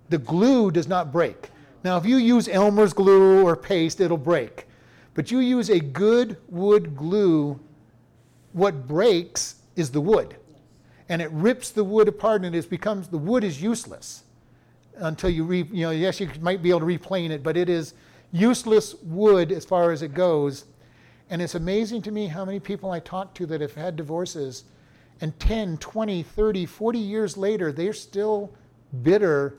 [0.09, 1.51] the glue does not break.
[1.83, 4.67] Now, if you use Elmer's glue or paste, it'll break.
[5.15, 7.59] But you use a good wood glue,
[8.53, 10.37] what breaks is the wood.
[11.09, 14.25] And it rips the wood apart and it becomes, the wood is useless
[14.97, 17.69] until you, re, you know, yes, you might be able to replane it, but it
[17.69, 17.95] is
[18.33, 20.67] useless wood as far as it goes.
[21.31, 24.65] And it's amazing to me how many people I talk to that have had divorces,
[25.21, 28.53] and 10, 20, 30, 40 years later, they're still
[29.03, 29.59] bitter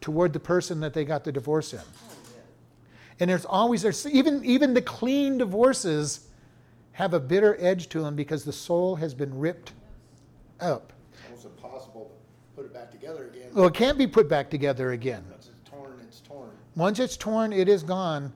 [0.00, 1.80] toward the person that they got the divorce in.
[3.20, 6.28] And there's always there's even even the clean divorces
[6.92, 9.72] have a bitter edge to them because the soul has been ripped
[10.60, 10.92] up.
[11.26, 13.50] Almost impossible to put it back together again.
[13.54, 15.24] Well, it can't be put back together again.
[15.30, 16.50] Once it's torn, it's torn.
[16.76, 18.32] Once it's torn, it is gone,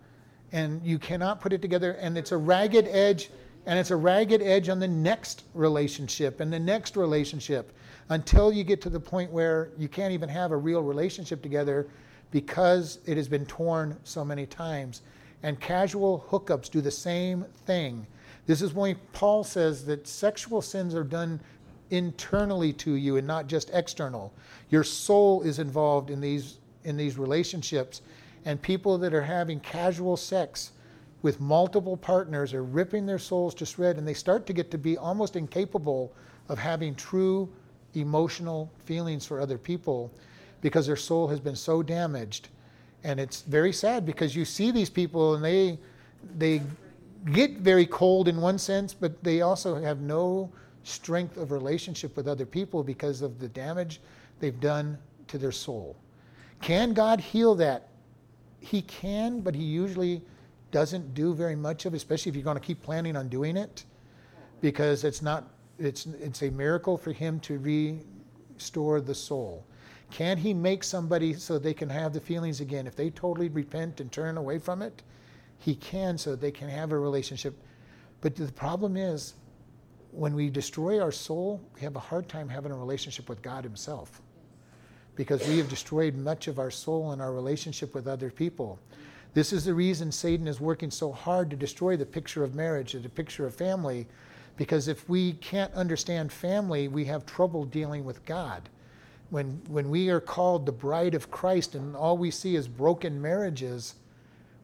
[0.53, 1.93] and you cannot put it together.
[1.93, 3.31] And it's a ragged edge,
[3.67, 7.73] and it's a ragged edge on the next relationship and the next relationship
[8.13, 11.89] until you get to the point where you can't even have a real relationship together
[12.31, 15.01] because it has been torn so many times.
[15.43, 18.07] And casual hookups do the same thing.
[18.47, 21.41] This is why Paul says that sexual sins are done
[21.91, 24.31] internally to you and not just external.
[24.69, 28.03] Your soul is involved in these in these relationships
[28.45, 30.73] and people that are having casual sex
[31.23, 34.79] with multiple partners are ripping their souls to shreds and they start to get to
[34.79, 36.13] be almost incapable
[36.49, 37.49] of having true
[37.95, 40.11] emotional feelings for other people
[40.61, 42.49] because their soul has been so damaged.
[43.05, 45.79] And it's very sad because you see these people and they
[46.39, 46.63] they
[47.33, 50.51] get very cold in one sense but they also have no
[50.85, 54.01] strength of relationship with other people because of the damage
[54.41, 55.97] they've done to their soul.
[56.61, 57.89] Can god heal that?
[58.61, 60.23] He can but he usually
[60.71, 63.57] doesn't do very much of it especially if you're going to keep planning on doing
[63.57, 63.85] it
[64.61, 65.45] because it's not
[65.85, 69.65] it's it's a miracle for him to restore the soul
[70.13, 72.87] can he make somebody so they can have the feelings again?
[72.87, 75.03] If they totally repent and turn away from it,
[75.59, 77.59] he can so they can have a relationship.
[78.21, 79.35] But the problem is,
[80.11, 83.65] when we destroy our soul, we have a hard time having a relationship with God
[83.65, 84.21] Himself.
[85.15, 88.79] Because we have destroyed much of our soul and our relationship with other people.
[89.33, 92.93] This is the reason Satan is working so hard to destroy the picture of marriage,
[92.93, 94.07] the picture of family,
[94.57, 98.69] because if we can't understand family, we have trouble dealing with God
[99.33, 103.21] when, when we are called the bride of Christ and all we see is broken
[103.21, 103.95] marriages,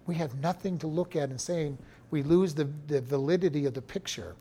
[0.07, 1.79] we have nothing to look at and saying
[2.11, 4.37] we lose the, the validity of the picture.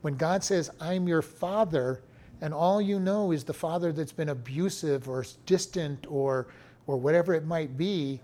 [0.00, 2.02] When God says, I'm your father,
[2.40, 6.48] and all you know is the father that's been abusive or distant or,
[6.88, 8.18] or whatever it might be,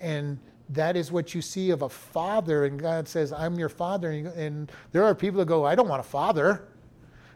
[0.00, 0.38] and
[0.70, 4.10] that is what you see of a father, and God says, I'm your father.
[4.10, 6.68] And, there are people that go, I don't want a father.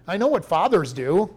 [0.07, 1.35] I know what fathers do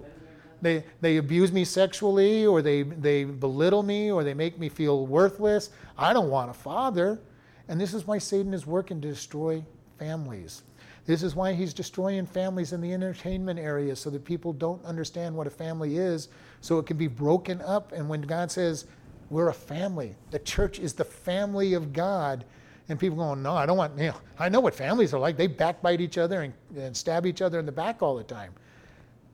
[0.61, 5.07] they, they abuse me sexually or they, they belittle me or they make me feel
[5.07, 5.71] worthless.
[5.97, 7.19] I don't want a father.
[7.67, 9.63] And this is why Satan is working to destroy
[9.97, 10.63] families.
[11.05, 15.35] This is why he's destroying families in the entertainment area so that people don't understand
[15.35, 16.29] what a family is,
[16.61, 17.91] so it can be broken up.
[17.91, 18.85] And when God says,
[19.31, 22.43] we're a family, the church is the family of God,
[22.89, 25.37] and people going, no, I don't want, you know, I know what families are like.
[25.37, 28.51] They backbite each other and, and stab each other in the back all the time.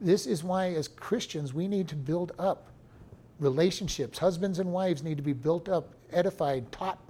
[0.00, 2.68] This is why, as Christians, we need to build up
[3.40, 4.18] relationships.
[4.18, 7.00] Husbands and wives need to be built up, edified, taught,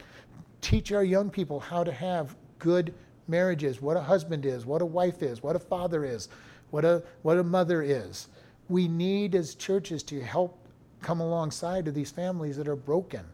[0.63, 2.95] teach our young people how to have good
[3.29, 6.31] marriages, what a husband is, what a wife is, what a father is,
[6.71, 8.29] what a, what a mother is.
[8.71, 10.59] We need, as churches, to help
[11.03, 13.25] come alongside of these families that are broken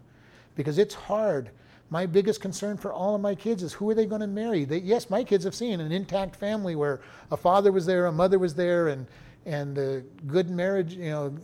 [0.55, 1.51] because it's hard.
[1.91, 4.65] My biggest concern for all of my kids is who are they going to marry?
[4.65, 7.01] They, yes, my kids have seen an intact family where
[7.31, 9.07] a father was there, a mother was there, and
[9.47, 11.35] and the good marriage, you know,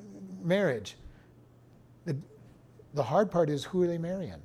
[0.42, 0.96] marriage.
[2.06, 2.16] The,
[2.94, 4.40] the hard part is who are they marrying?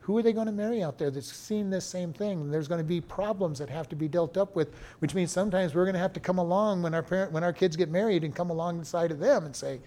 [0.00, 2.50] Who are they going to marry out there that's seen this same thing?
[2.50, 5.74] There's going to be problems that have to be dealt up with, which means sometimes
[5.74, 8.24] we're going to have to come along when our parent, when our kids get married
[8.24, 9.80] and come along the side of them and say,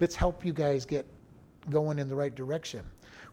[0.00, 1.06] let's help you guys get
[1.70, 2.84] going in the right direction.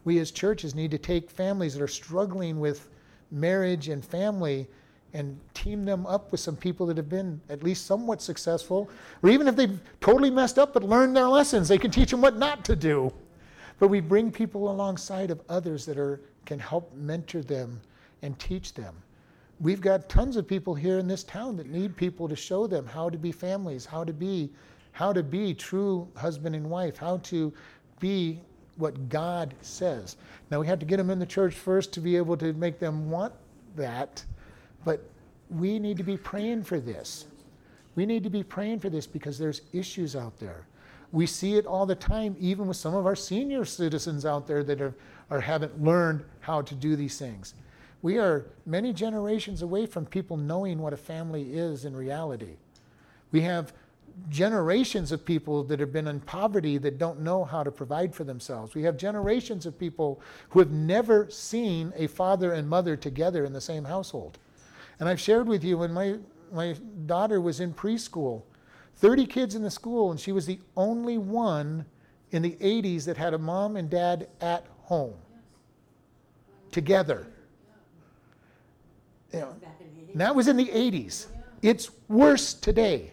[0.03, 2.89] We as churches need to take families that are struggling with
[3.31, 4.67] marriage and family
[5.13, 8.89] and team them up with some people that have been at least somewhat successful,
[9.23, 12.21] or even if they've totally messed up but learned their lessons, they can teach them
[12.21, 13.11] what not to do.
[13.79, 17.79] But we bring people alongside of others that are, can help mentor them
[18.21, 18.95] and teach them.
[19.61, 22.85] We've got tons of people here in this town that need people to show them
[22.85, 24.51] how to be families, how to be,
[24.95, 27.51] how to be true husband and wife, how to
[27.99, 28.39] be
[28.77, 30.15] what God says.
[30.49, 32.79] Now we have to get them in the church first to be able to make
[32.79, 33.33] them want
[33.75, 34.23] that,
[34.85, 35.03] but
[35.49, 37.25] we need to be praying for this.
[37.95, 40.65] We need to be praying for this because there's issues out there.
[41.11, 44.63] We see it all the time, even with some of our senior citizens out there
[44.63, 44.95] that are,
[45.29, 47.53] or haven't learned how to do these things.
[48.01, 52.55] We are many generations away from people knowing what a family is in reality.
[53.33, 53.73] We have
[54.29, 58.23] generations of people that have been in poverty that don't know how to provide for
[58.23, 58.73] themselves.
[58.73, 63.53] We have generations of people who have never seen a father and mother together in
[63.53, 64.37] the same household.
[64.99, 66.17] And I've shared with you when my,
[66.53, 68.43] my daughter was in preschool,
[68.95, 71.85] 30 kids in the school, and she was the only one
[72.31, 75.15] in the 80s that had a mom and dad at home
[76.71, 77.27] together.
[79.33, 81.27] You know, Back in the and that was in the 80s.
[81.61, 83.11] It's worse today.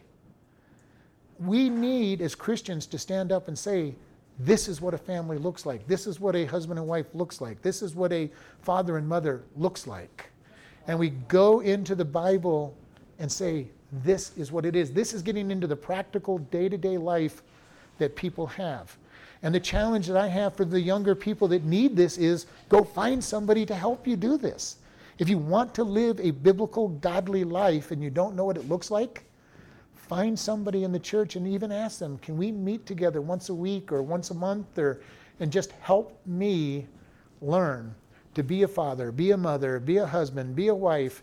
[1.44, 3.94] We need, as Christians, to stand up and say,
[4.38, 5.86] this is what a family looks like.
[5.86, 7.62] This is what a husband and wife looks like.
[7.62, 8.30] This is what a
[8.62, 10.30] father and mother looks like.
[10.86, 12.74] And we go into the Bible
[13.18, 13.68] and say,
[14.04, 14.92] this is what it is.
[14.92, 17.42] This is getting into the practical day to day life
[17.98, 18.96] that people have.
[19.42, 22.84] And the challenge that I have for the younger people that need this is go
[22.84, 24.76] find somebody to help you do this.
[25.18, 28.68] If you want to live a biblical, godly life and you don't know what it
[28.68, 29.24] looks like,
[30.08, 33.54] find somebody in the church and even ask them, can we meet together once a
[33.54, 35.00] week or once a month or
[35.40, 36.86] and just help me
[37.40, 37.94] learn
[38.34, 41.22] to be a father, be a mother, be a husband, be a wife.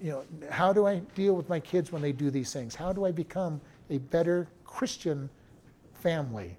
[0.00, 2.74] You know, how do I deal with my kids when they do these things?
[2.74, 3.60] How do I become
[3.90, 5.28] a better Christian
[5.94, 6.56] family?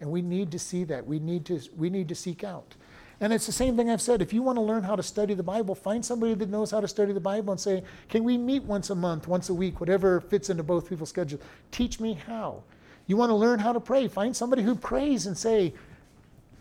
[0.00, 1.04] And we need to see that.
[1.04, 2.74] We need to we need to seek out.
[3.20, 4.22] And it's the same thing I've said.
[4.22, 6.80] If you want to learn how to study the Bible, find somebody that knows how
[6.80, 9.80] to study the Bible and say, Can we meet once a month, once a week,
[9.80, 11.42] whatever fits into both people's schedules?
[11.72, 12.62] Teach me how.
[13.08, 14.06] You want to learn how to pray?
[14.06, 15.74] Find somebody who prays and say,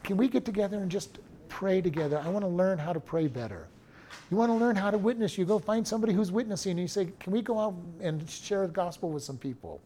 [0.04, 2.22] Can we get together and just pray together?
[2.26, 3.68] I want to learn how to pray better.
[4.32, 5.38] You want to learn how to witness?
[5.38, 8.66] You go find somebody who's witnessing and you say, Can we go out and share
[8.66, 9.80] the gospel with some people?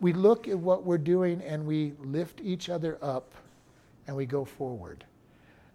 [0.00, 3.32] We look at what we're doing and we lift each other up
[4.06, 5.06] and we go forward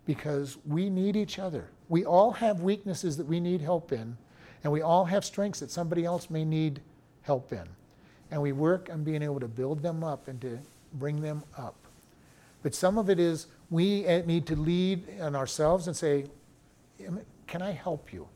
[0.09, 1.67] because we need each other.
[1.87, 4.17] We all have weaknesses that we need help in,
[4.63, 6.81] and we all have strengths that somebody else may need
[7.21, 7.67] help in.
[8.31, 10.57] And we work on being able to build them up and to
[10.95, 11.75] bring them up.
[12.63, 16.25] But some of it is we eh, need to lead on ourselves and say,
[17.45, 18.27] Can I help you?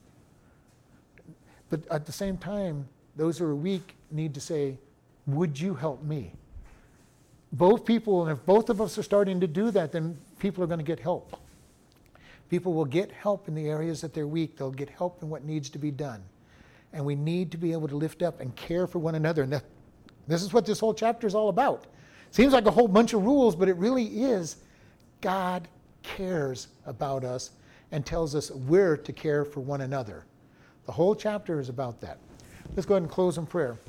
[1.71, 4.77] But at the same time, those who are weak need to say,
[5.25, 6.33] Would you help me?
[7.51, 10.67] Both people, and if both of us are starting to do that, then people are
[10.67, 11.39] going to get help.
[12.53, 14.55] People will get help in the areas that they're weak.
[14.55, 16.21] They'll get help in what needs to be done.
[16.93, 19.41] And we need to be able to lift up and care for one another.
[19.41, 19.63] And that,
[20.27, 21.87] this is what this whole chapter is all about.
[22.29, 24.57] Seems like a whole bunch of rules, but it really is
[25.19, 25.67] God
[26.03, 27.49] cares about us
[27.91, 30.23] and tells us we're to care for one another.
[30.85, 32.19] The whole chapter is about that.
[32.75, 33.79] Let's go ahead and close in prayer.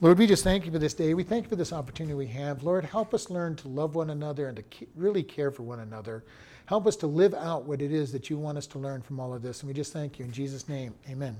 [0.00, 1.12] Lord, we just thank you for this day.
[1.14, 2.62] We thank you for this opportunity we have.
[2.62, 6.22] Lord, help us learn to love one another and to really care for one another.
[6.66, 9.20] Help us to live out what it is that you want us to learn from
[9.20, 9.60] all of this.
[9.60, 10.94] And we just thank you in Jesus' name.
[11.08, 11.36] Amen.